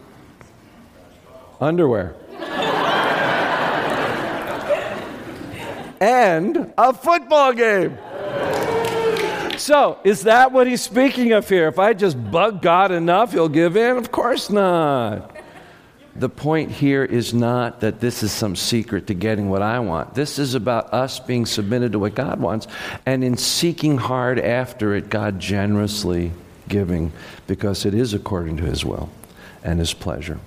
Underwear. 1.61 2.15
And 6.03 6.73
a 6.77 6.93
football 6.93 7.53
game. 7.53 7.97
So, 9.57 9.99
is 10.03 10.23
that 10.23 10.51
what 10.51 10.67
he's 10.67 10.81
speaking 10.81 11.31
of 11.31 11.47
here? 11.47 11.69
If 11.69 11.79
I 11.79 11.93
just 11.93 12.17
bug 12.29 12.61
God 12.61 12.91
enough, 12.91 13.31
he'll 13.31 13.47
give 13.47 13.77
in? 13.77 13.95
Of 13.97 14.11
course 14.11 14.49
not. 14.49 15.31
the 16.15 16.29
point 16.29 16.69
here 16.69 17.03
is 17.03 17.33
not 17.33 17.79
that 17.79 17.99
this 17.99 18.21
is 18.21 18.31
some 18.31 18.55
secret 18.55 19.07
to 19.07 19.13
getting 19.13 19.49
what 19.49 19.61
I 19.61 19.79
want. 19.79 20.13
This 20.13 20.37
is 20.37 20.53
about 20.53 20.93
us 20.93 21.19
being 21.19 21.45
submitted 21.45 21.93
to 21.93 21.99
what 21.99 22.15
God 22.15 22.39
wants, 22.39 22.67
and 23.05 23.23
in 23.23 23.37
seeking 23.37 23.97
hard 23.97 24.39
after 24.39 24.95
it, 24.95 25.09
God 25.09 25.39
generously 25.39 26.33
giving 26.67 27.13
because 27.47 27.85
it 27.85 27.93
is 27.93 28.13
according 28.13 28.57
to 28.57 28.63
His 28.63 28.83
will 28.83 29.09
and 29.63 29.79
His 29.79 29.93
pleasure. 29.93 30.39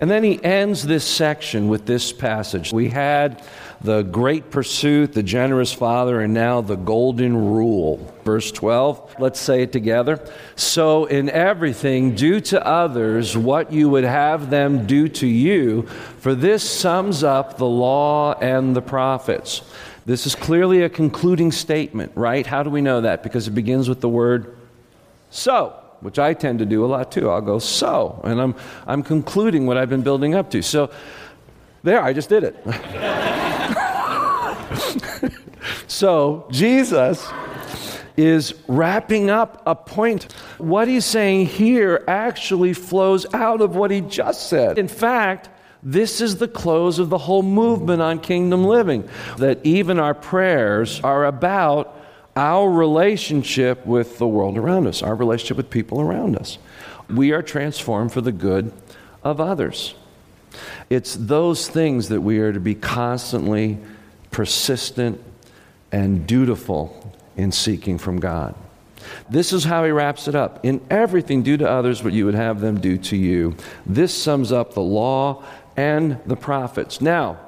And 0.00 0.10
then 0.10 0.24
he 0.24 0.42
ends 0.42 0.86
this 0.86 1.04
section 1.04 1.68
with 1.68 1.86
this 1.86 2.12
passage. 2.12 2.72
We 2.72 2.88
had 2.88 3.42
the 3.80 4.02
great 4.02 4.50
pursuit, 4.50 5.12
the 5.12 5.22
generous 5.22 5.72
father, 5.72 6.20
and 6.20 6.34
now 6.34 6.60
the 6.60 6.76
golden 6.76 7.36
rule. 7.36 8.14
Verse 8.24 8.50
12, 8.50 9.16
let's 9.18 9.38
say 9.38 9.62
it 9.62 9.72
together. 9.72 10.20
So, 10.56 11.04
in 11.04 11.30
everything, 11.30 12.14
do 12.14 12.40
to 12.40 12.66
others 12.66 13.36
what 13.36 13.72
you 13.72 13.88
would 13.88 14.04
have 14.04 14.50
them 14.50 14.86
do 14.86 15.08
to 15.08 15.26
you, 15.26 15.82
for 16.18 16.34
this 16.34 16.68
sums 16.68 17.22
up 17.22 17.56
the 17.56 17.66
law 17.66 18.34
and 18.34 18.74
the 18.74 18.82
prophets. 18.82 19.62
This 20.06 20.26
is 20.26 20.34
clearly 20.34 20.82
a 20.82 20.88
concluding 20.88 21.52
statement, 21.52 22.12
right? 22.14 22.46
How 22.46 22.62
do 22.62 22.70
we 22.70 22.80
know 22.80 23.02
that? 23.02 23.22
Because 23.22 23.46
it 23.46 23.52
begins 23.52 23.88
with 23.88 24.00
the 24.00 24.08
word 24.08 24.56
so 25.30 25.74
which 26.00 26.18
I 26.18 26.34
tend 26.34 26.60
to 26.60 26.66
do 26.66 26.84
a 26.84 26.86
lot 26.86 27.10
too. 27.10 27.30
I'll 27.30 27.40
go, 27.40 27.58
so, 27.58 28.20
and 28.24 28.40
I'm, 28.40 28.54
I'm 28.86 29.02
concluding 29.02 29.66
what 29.66 29.76
I've 29.76 29.90
been 29.90 30.02
building 30.02 30.34
up 30.34 30.50
to. 30.52 30.62
So, 30.62 30.90
there, 31.82 32.02
I 32.02 32.12
just 32.12 32.28
did 32.28 32.44
it. 32.44 32.56
so, 35.86 36.46
Jesus 36.50 37.26
is 38.16 38.54
wrapping 38.66 39.30
up 39.30 39.62
a 39.64 39.74
point. 39.74 40.32
What 40.58 40.88
he's 40.88 41.04
saying 41.04 41.46
here 41.46 42.04
actually 42.08 42.72
flows 42.72 43.32
out 43.32 43.60
of 43.60 43.76
what 43.76 43.90
he 43.90 44.00
just 44.00 44.48
said. 44.48 44.78
In 44.78 44.88
fact, 44.88 45.48
this 45.82 46.20
is 46.20 46.36
the 46.36 46.48
close 46.48 46.98
of 46.98 47.10
the 47.10 47.18
whole 47.18 47.42
movement 47.42 48.02
on 48.02 48.18
kingdom 48.18 48.64
living, 48.64 49.08
that 49.36 49.60
even 49.64 50.00
our 50.00 50.14
prayers 50.14 51.00
are 51.02 51.26
about 51.26 51.94
our 52.34 52.68
relationship 52.68 53.86
with 53.86 54.18
the 54.18 54.26
world 54.26 54.58
around 54.58 54.86
us, 54.86 55.02
our 55.02 55.14
relationship 55.14 55.56
with 55.56 55.70
people 55.70 56.00
around 56.00 56.36
us. 56.36 56.58
We 57.08 57.32
are 57.32 57.42
transformed 57.42 58.12
for 58.12 58.20
the 58.20 58.32
good 58.32 58.72
of 59.22 59.40
others. 59.40 59.94
It's 60.90 61.14
those 61.14 61.68
things 61.68 62.08
that 62.08 62.20
we 62.20 62.38
are 62.38 62.52
to 62.52 62.60
be 62.60 62.74
constantly 62.74 63.78
persistent 64.30 65.22
and 65.92 66.26
dutiful 66.26 67.14
in 67.36 67.52
seeking 67.52 67.98
from 67.98 68.20
God. 68.20 68.54
This 69.30 69.52
is 69.52 69.64
how 69.64 69.84
he 69.84 69.90
wraps 69.90 70.28
it 70.28 70.34
up. 70.34 70.64
In 70.64 70.80
everything, 70.90 71.42
do 71.42 71.56
to 71.56 71.68
others 71.68 72.02
what 72.02 72.12
you 72.12 72.26
would 72.26 72.34
have 72.34 72.60
them 72.60 72.80
do 72.80 72.98
to 72.98 73.16
you. 73.16 73.56
This 73.86 74.14
sums 74.14 74.52
up 74.52 74.74
the 74.74 74.80
law 74.80 75.44
and 75.76 76.18
the 76.26 76.36
prophets. 76.36 77.00
Now, 77.00 77.38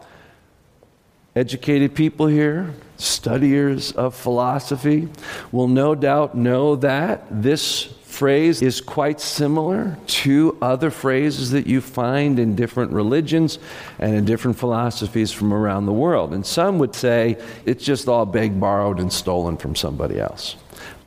educated 1.34 1.94
people 1.94 2.26
here, 2.26 2.72
studiers 2.96 3.92
of 3.92 4.14
philosophy 4.14 5.08
will 5.52 5.68
no 5.68 5.94
doubt 5.94 6.34
know 6.36 6.76
that 6.76 7.26
this 7.30 7.92
phrase 8.20 8.61
is 8.61 8.83
quite 8.83 9.18
similar 9.18 9.96
to 10.06 10.54
other 10.61 10.90
phrases 10.90 11.52
that 11.52 11.66
you 11.66 11.80
find 11.80 12.38
in 12.38 12.54
different 12.54 12.92
religions 12.92 13.59
and 13.98 14.14
in 14.14 14.26
different 14.26 14.59
philosophies 14.59 15.33
from 15.33 15.54
around 15.54 15.87
the 15.87 15.92
world. 15.94 16.35
And 16.35 16.44
some 16.44 16.78
would 16.80 16.94
say 16.94 17.38
it's 17.64 17.83
just 17.83 18.09
all 18.09 18.26
begged, 18.26 18.61
borrowed, 18.61 19.00
and 19.00 19.11
stolen 19.11 19.56
from 19.56 19.74
somebody 19.74 20.20
else. 20.20 20.56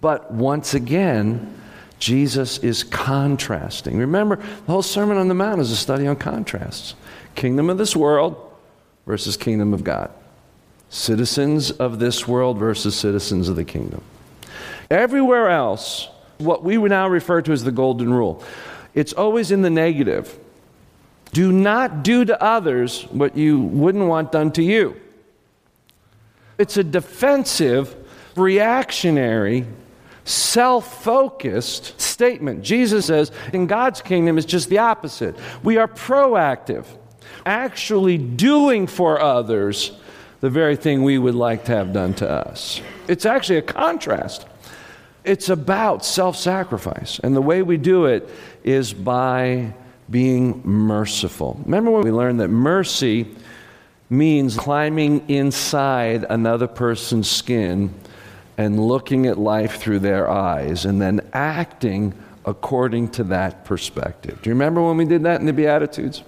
But 0.02 0.34
once 0.34 0.74
again, 0.74 1.54
Jesus 2.00 2.58
is 2.58 2.84
contrasting. 2.84 4.00
Remember, 4.00 4.38
the 4.38 4.72
whole 4.72 4.82
Sermon 4.82 5.18
on 5.18 5.28
the 5.28 5.36
Mount 5.36 5.62
is 5.62 5.70
a 5.70 5.76
study 5.76 6.08
on 6.08 6.16
contrasts 6.16 6.96
kingdom 7.36 7.70
of 7.70 7.78
this 7.78 7.96
world 7.96 8.36
versus 9.06 9.38
kingdom 9.38 9.72
of 9.72 9.84
God 9.84 10.10
citizens 10.90 11.70
of 11.70 12.00
this 12.00 12.28
world 12.28 12.58
versus 12.58 12.96
citizens 12.96 13.50
of 13.50 13.56
the 13.56 13.64
kingdom. 13.64 14.02
Everywhere 14.90 15.52
else, 15.52 16.10
what 16.44 16.64
we 16.64 16.78
would 16.78 16.92
now 16.92 17.08
refer 17.08 17.42
to 17.42 17.52
as 17.52 17.64
the 17.64 17.72
golden 17.72 18.14
rule, 18.14 18.44
it's 18.94 19.14
always 19.14 19.52
in 19.52 19.62
the 19.62 19.70
negative. 19.70 20.38
Do 21.32 21.52
not 21.52 22.04
do 22.04 22.26
to 22.26 22.42
others 22.42 23.04
what 23.04 23.36
you 23.36 23.60
wouldn't 23.60 24.08
want 24.08 24.32
done 24.32 24.52
to 24.54 24.64
you. 24.64 25.00
It's 26.60 26.78
a 26.78 26.84
defensive, 26.84 27.96
reactionary, 28.36 29.66
self 30.26 31.04
focused 31.04 32.00
statement. 32.00 32.64
Jesus 32.64 33.08
says 33.08 33.32
in 33.52 33.68
God's 33.68 34.02
kingdom 34.02 34.38
it's 34.38 34.46
just 34.46 34.70
the 34.70 34.78
opposite. 34.78 35.36
We 35.64 35.78
are 35.78 35.88
proactive, 35.88 36.86
actually 37.46 38.18
doing 38.18 38.86
for 38.86 39.20
others 39.20 39.92
the 40.40 40.50
very 40.50 40.76
thing 40.76 41.04
we 41.04 41.18
would 41.18 41.36
like 41.36 41.66
to 41.66 41.72
have 41.72 41.94
done 41.94 42.14
to 42.16 42.30
us. 42.30 42.82
It's 43.08 43.26
actually 43.26 43.58
a 43.58 43.64
contrast. 43.64 44.46
It's 45.24 45.50
about 45.50 46.06
self 46.06 46.36
sacrifice. 46.36 47.20
And 47.20 47.36
the 47.36 47.42
way 47.42 47.62
we 47.62 47.78
do 47.78 48.06
it 48.06 48.30
is 48.64 48.94
by 48.94 49.74
being 50.10 50.62
merciful. 50.66 51.60
Remember 51.66 51.92
when 51.92 52.04
we 52.04 52.12
learned 52.12 52.40
that 52.40 52.50
mercy 52.50 53.28
means 54.10 54.58
climbing 54.58 55.28
inside 55.30 56.26
another 56.30 56.68
person's 56.68 57.30
skin 57.30 57.94
and 58.58 58.80
looking 58.80 59.26
at 59.26 59.38
life 59.38 59.78
through 59.78 60.00
their 60.00 60.30
eyes 60.30 60.86
and 60.86 61.02
then 61.02 61.22
acting 61.34 62.14
according 62.46 63.10
to 63.10 63.24
that 63.24 63.66
perspective. 63.66 64.40
Do 64.42 64.50
you 64.50 64.54
remember 64.54 64.82
when 64.82 64.98
we 64.98 65.06
did 65.06 65.24
that 65.24 65.40
in 65.40 65.48
the 65.48 65.54
Beatitudes? 65.54 66.22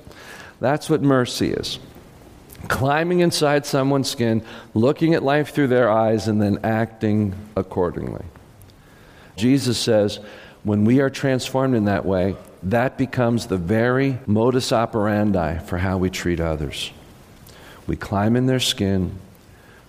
That's 0.60 0.90
what 0.90 1.02
mercy 1.02 1.52
is 1.52 1.80
climbing 2.68 3.20
inside 3.20 3.66
someone's 3.66 4.10
skin, 4.10 4.44
looking 4.74 5.14
at 5.14 5.22
life 5.22 5.54
through 5.54 5.68
their 5.68 5.90
eyes, 5.90 6.28
and 6.28 6.42
then 6.42 6.60
acting 6.64 7.36
accordingly. 7.56 8.26
Jesus 9.36 9.78
says, 9.78 10.20
when 10.64 10.86
we 10.86 11.00
are 11.00 11.10
transformed 11.10 11.76
in 11.76 11.86
that 11.86 12.06
way, 12.06 12.36
that 12.64 12.98
becomes 12.98 13.48
the 13.48 13.58
very 13.58 14.18
modus 14.26 14.72
operandi 14.72 15.60
for 15.60 15.78
how 15.78 15.98
we 15.98 16.10
treat 16.10 16.40
others. 16.40 16.92
We 17.86 17.96
climb 17.96 18.36
in 18.36 18.48
their 18.48 18.60
skin, 18.60 19.20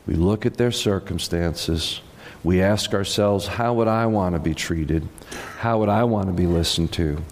we 0.07 0.15
look 0.15 0.45
at 0.45 0.59
their 0.59 0.71
circumstances, 0.71 2.01
we 2.45 2.61
ask 2.61 2.93
ourselves, 2.93 3.47
how 3.47 3.75
would 3.75 3.89
I 3.89 4.07
want 4.07 4.35
to 4.35 4.39
be 4.39 4.55
treated? 4.55 5.09
How 5.59 5.79
would 5.79 5.89
I 5.89 6.05
want 6.05 6.27
to 6.27 6.33
be 6.33 6.47
listened 6.47 6.93
to? 6.93 7.23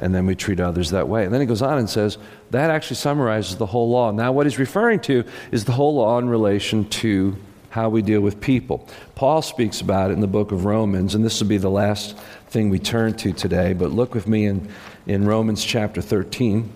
And 0.00 0.14
then 0.14 0.26
we 0.26 0.34
treat 0.34 0.60
others 0.60 0.90
that 0.90 1.08
way. 1.08 1.24
And 1.24 1.32
then 1.32 1.40
he 1.40 1.46
goes 1.46 1.62
on 1.62 1.78
and 1.78 1.88
says, 1.88 2.18
that 2.50 2.70
actually 2.70 2.96
summarizes 2.96 3.56
the 3.56 3.66
whole 3.66 3.88
law. 3.88 4.10
Now, 4.10 4.32
what 4.32 4.46
he's 4.46 4.58
referring 4.58 5.00
to 5.00 5.24
is 5.50 5.64
the 5.64 5.72
whole 5.72 5.94
law 5.94 6.18
in 6.18 6.28
relation 6.28 6.88
to 6.90 7.36
how 7.72 7.88
we 7.88 8.02
deal 8.02 8.20
with 8.20 8.38
people. 8.38 8.86
Paul 9.14 9.40
speaks 9.40 9.80
about 9.80 10.10
it 10.10 10.14
in 10.14 10.20
the 10.20 10.26
book 10.26 10.52
of 10.52 10.66
Romans, 10.66 11.14
and 11.14 11.24
this 11.24 11.40
will 11.40 11.48
be 11.48 11.56
the 11.56 11.70
last 11.70 12.18
thing 12.48 12.68
we 12.68 12.78
turn 12.78 13.14
to 13.14 13.32
today, 13.32 13.72
but 13.72 13.90
look 13.90 14.14
with 14.14 14.28
me 14.28 14.44
in, 14.44 14.68
in 15.06 15.24
Romans 15.24 15.64
chapter 15.64 16.02
13. 16.02 16.70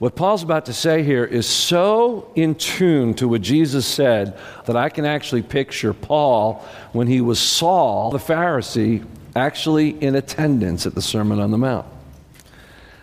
What 0.00 0.16
Paul's 0.16 0.42
about 0.42 0.66
to 0.66 0.72
say 0.72 1.04
here 1.04 1.24
is 1.24 1.46
so 1.46 2.32
in 2.34 2.56
tune 2.56 3.14
to 3.14 3.28
what 3.28 3.40
Jesus 3.40 3.86
said 3.86 4.36
that 4.66 4.76
I 4.76 4.88
can 4.88 5.04
actually 5.04 5.42
picture 5.42 5.94
Paul 5.94 6.66
when 6.92 7.06
he 7.06 7.20
was 7.20 7.38
Saul, 7.38 8.10
the 8.10 8.18
Pharisee, 8.18 9.06
actually 9.36 9.90
in 9.90 10.16
attendance 10.16 10.86
at 10.86 10.96
the 10.96 11.02
Sermon 11.02 11.38
on 11.38 11.52
the 11.52 11.58
Mount. 11.58 11.86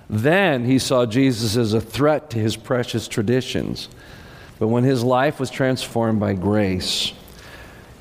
Then 0.09 0.65
he 0.65 0.77
saw 0.77 1.05
Jesus 1.05 1.55
as 1.55 1.73
a 1.73 1.79
threat 1.79 2.29
to 2.31 2.37
his 2.37 2.57
precious 2.57 3.07
traditions. 3.07 3.87
But 4.59 4.67
when 4.67 4.83
his 4.83 5.03
life 5.03 5.39
was 5.39 5.49
transformed 5.49 6.19
by 6.19 6.33
grace, 6.33 7.13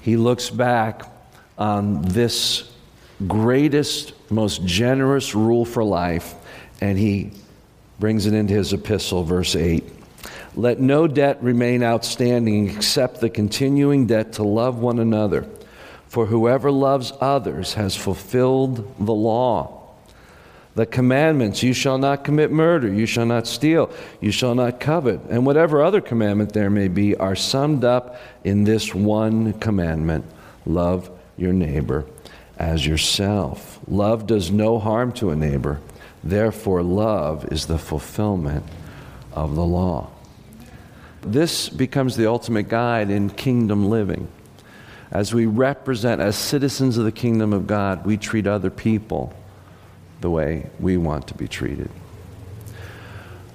he 0.00 0.16
looks 0.16 0.50
back 0.50 1.02
on 1.58 2.02
this 2.02 2.70
greatest, 3.26 4.12
most 4.30 4.64
generous 4.64 5.34
rule 5.34 5.64
for 5.64 5.84
life, 5.84 6.34
and 6.80 6.98
he 6.98 7.32
brings 7.98 8.26
it 8.26 8.34
into 8.34 8.54
his 8.54 8.72
epistle, 8.72 9.24
verse 9.24 9.56
8. 9.56 9.84
Let 10.54 10.80
no 10.80 11.06
debt 11.06 11.42
remain 11.42 11.82
outstanding 11.82 12.70
except 12.70 13.20
the 13.20 13.28
continuing 13.28 14.06
debt 14.06 14.34
to 14.34 14.42
love 14.42 14.78
one 14.78 14.98
another. 14.98 15.46
For 16.08 16.26
whoever 16.26 16.70
loves 16.70 17.12
others 17.20 17.74
has 17.74 17.94
fulfilled 17.94 18.94
the 18.98 19.12
law 19.12 19.75
the 20.76 20.84
commandments 20.84 21.62
you 21.62 21.72
shall 21.72 21.96
not 21.96 22.22
commit 22.22 22.52
murder, 22.52 22.86
you 22.86 23.06
shall 23.06 23.24
not 23.24 23.46
steal, 23.46 23.90
you 24.20 24.30
shall 24.30 24.54
not 24.54 24.78
covet, 24.78 25.18
and 25.30 25.46
whatever 25.46 25.82
other 25.82 26.02
commandment 26.02 26.52
there 26.52 26.68
may 26.68 26.86
be 26.86 27.16
are 27.16 27.34
summed 27.34 27.82
up 27.82 28.20
in 28.44 28.64
this 28.64 28.94
one 28.94 29.54
commandment 29.54 30.26
love 30.66 31.10
your 31.38 31.54
neighbor 31.54 32.04
as 32.58 32.86
yourself. 32.86 33.80
Love 33.88 34.26
does 34.26 34.50
no 34.50 34.78
harm 34.78 35.12
to 35.12 35.30
a 35.30 35.36
neighbor, 35.36 35.80
therefore, 36.22 36.82
love 36.82 37.50
is 37.50 37.66
the 37.66 37.78
fulfillment 37.78 38.62
of 39.32 39.54
the 39.54 39.64
law. 39.64 40.10
This 41.22 41.70
becomes 41.70 42.18
the 42.18 42.28
ultimate 42.28 42.68
guide 42.68 43.08
in 43.08 43.30
kingdom 43.30 43.88
living. 43.88 44.28
As 45.10 45.32
we 45.32 45.46
represent, 45.46 46.20
as 46.20 46.36
citizens 46.36 46.98
of 46.98 47.06
the 47.06 47.12
kingdom 47.12 47.54
of 47.54 47.66
God, 47.66 48.04
we 48.04 48.18
treat 48.18 48.46
other 48.46 48.70
people 48.70 49.32
the 50.20 50.30
way 50.30 50.68
we 50.80 50.96
want 50.96 51.28
to 51.28 51.34
be 51.34 51.48
treated. 51.48 51.90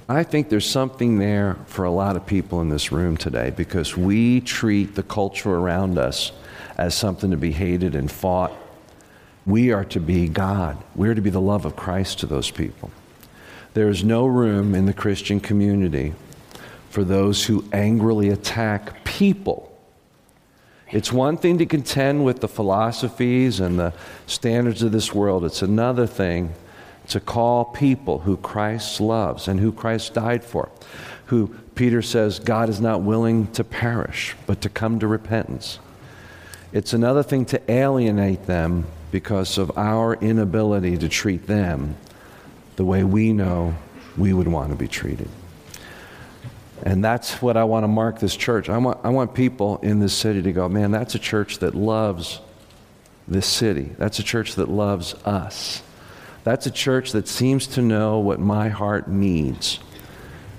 I 0.07 0.23
think 0.23 0.49
there's 0.49 0.69
something 0.69 1.19
there 1.19 1.57
for 1.67 1.85
a 1.85 1.91
lot 1.91 2.17
of 2.17 2.25
people 2.25 2.59
in 2.59 2.67
this 2.67 2.91
room 2.91 3.15
today 3.15 3.49
because 3.49 3.95
we 3.95 4.41
treat 4.41 4.95
the 4.95 5.03
culture 5.03 5.55
around 5.55 5.97
us 5.97 6.33
as 6.77 6.93
something 6.93 7.31
to 7.31 7.37
be 7.37 7.51
hated 7.51 7.95
and 7.95 8.11
fought. 8.11 8.51
We 9.45 9.71
are 9.71 9.85
to 9.85 9.99
be 9.99 10.27
God. 10.27 10.77
We're 10.95 11.15
to 11.15 11.21
be 11.21 11.29
the 11.29 11.39
love 11.39 11.65
of 11.65 11.77
Christ 11.77 12.19
to 12.19 12.25
those 12.25 12.51
people. 12.51 12.91
There 13.73 13.87
is 13.87 14.03
no 14.03 14.25
room 14.25 14.75
in 14.75 14.85
the 14.85 14.93
Christian 14.93 15.39
community 15.39 16.13
for 16.89 17.05
those 17.05 17.45
who 17.45 17.63
angrily 17.71 18.29
attack 18.29 19.05
people. 19.05 19.70
It's 20.91 21.11
one 21.11 21.37
thing 21.37 21.57
to 21.59 21.65
contend 21.65 22.25
with 22.25 22.41
the 22.41 22.47
philosophies 22.49 23.59
and 23.59 23.79
the 23.79 23.93
standards 24.27 24.83
of 24.83 24.91
this 24.91 25.13
world, 25.13 25.45
it's 25.45 25.61
another 25.61 26.05
thing 26.05 26.53
to 27.07 27.19
call 27.19 27.65
people 27.65 28.19
who 28.19 28.37
Christ 28.37 28.99
loves 28.99 29.47
and 29.47 29.59
who 29.59 29.71
Christ 29.71 30.13
died 30.13 30.43
for, 30.43 30.69
who 31.25 31.55
Peter 31.75 32.01
says 32.01 32.39
God 32.39 32.69
is 32.69 32.81
not 32.81 33.01
willing 33.01 33.47
to 33.53 33.63
perish, 33.63 34.35
but 34.45 34.61
to 34.61 34.69
come 34.69 34.99
to 34.99 35.07
repentance. 35.07 35.79
It's 36.73 36.93
another 36.93 37.23
thing 37.23 37.45
to 37.45 37.71
alienate 37.71 38.45
them 38.45 38.85
because 39.11 39.57
of 39.57 39.77
our 39.77 40.15
inability 40.15 40.97
to 40.97 41.09
treat 41.09 41.47
them 41.47 41.95
the 42.75 42.85
way 42.85 43.03
we 43.03 43.33
know 43.33 43.75
we 44.17 44.33
would 44.33 44.47
want 44.47 44.71
to 44.71 44.77
be 44.77 44.87
treated. 44.87 45.29
And 46.83 47.03
that's 47.03 47.41
what 47.41 47.57
I 47.57 47.63
want 47.63 47.83
to 47.83 47.87
mark 47.87 48.19
this 48.19 48.35
church. 48.35 48.69
I 48.69 48.77
want, 48.77 48.99
I 49.03 49.09
want 49.09 49.33
people 49.35 49.77
in 49.77 49.99
this 49.99 50.13
city 50.13 50.41
to 50.41 50.51
go, 50.51 50.67
man, 50.67 50.91
that's 50.91 51.13
a 51.15 51.19
church 51.19 51.59
that 51.59 51.75
loves 51.75 52.39
this 53.27 53.45
city. 53.45 53.91
That's 53.97 54.19
a 54.19 54.23
church 54.23 54.55
that 54.55 54.67
loves 54.67 55.13
us. 55.25 55.83
That's 56.43 56.65
a 56.65 56.71
church 56.71 57.11
that 57.11 57.27
seems 57.27 57.67
to 57.67 57.81
know 57.81 58.19
what 58.19 58.39
my 58.39 58.69
heart 58.69 59.07
needs 59.07 59.79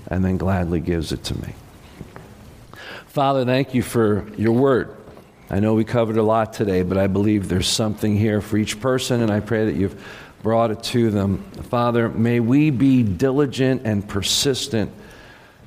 and 0.06 0.24
then 0.24 0.36
gladly 0.36 0.78
gives 0.80 1.10
it 1.10 1.24
to 1.24 1.40
me. 1.40 1.54
Father, 3.08 3.44
thank 3.44 3.74
you 3.74 3.82
for 3.82 4.26
your 4.36 4.52
word. 4.52 4.96
I 5.50 5.60
know 5.60 5.74
we 5.74 5.84
covered 5.84 6.16
a 6.16 6.22
lot 6.22 6.52
today, 6.52 6.82
but 6.82 6.96
I 6.96 7.08
believe 7.08 7.48
there's 7.48 7.68
something 7.68 8.16
here 8.16 8.40
for 8.40 8.56
each 8.56 8.80
person, 8.80 9.20
and 9.20 9.30
I 9.30 9.40
pray 9.40 9.66
that 9.66 9.74
you've 9.74 10.02
brought 10.42 10.70
it 10.70 10.82
to 10.84 11.10
them. 11.10 11.42
Father, 11.68 12.08
may 12.08 12.40
we 12.40 12.70
be 12.70 13.02
diligent 13.02 13.82
and 13.84 14.06
persistent 14.08 14.90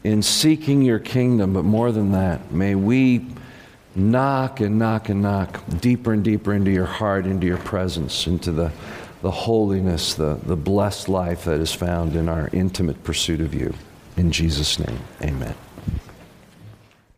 in 0.05 0.21
seeking 0.21 0.83
your 0.83 0.99
kingdom, 0.99 1.53
but 1.53 1.65
more 1.65 1.91
than 1.91 2.11
that, 2.11 2.51
may 2.51 2.75
we 2.75 3.25
knock 3.95 4.59
and 4.59 4.77
knock 4.77 5.09
and 5.09 5.21
knock 5.21 5.61
deeper 5.81 6.13
and 6.13 6.23
deeper 6.23 6.53
into 6.53 6.69
your 6.69 6.85
heart, 6.85 7.25
into 7.25 7.47
your 7.47 7.57
presence, 7.57 8.27
into 8.27 8.51
the 8.51 8.71
the 9.21 9.31
holiness, 9.31 10.13
the, 10.13 10.39
the 10.43 10.55
blessed 10.55 11.09
life 11.09 11.45
that 11.45 11.59
is 11.59 11.73
found 11.73 12.15
in 12.15 12.29
our 12.29 12.47
intimate 12.53 13.03
pursuit 13.03 13.41
of 13.41 13.55
you. 13.55 13.73
In 14.17 14.31
Jesus' 14.31 14.77
name, 14.77 14.99
amen. 15.19 15.55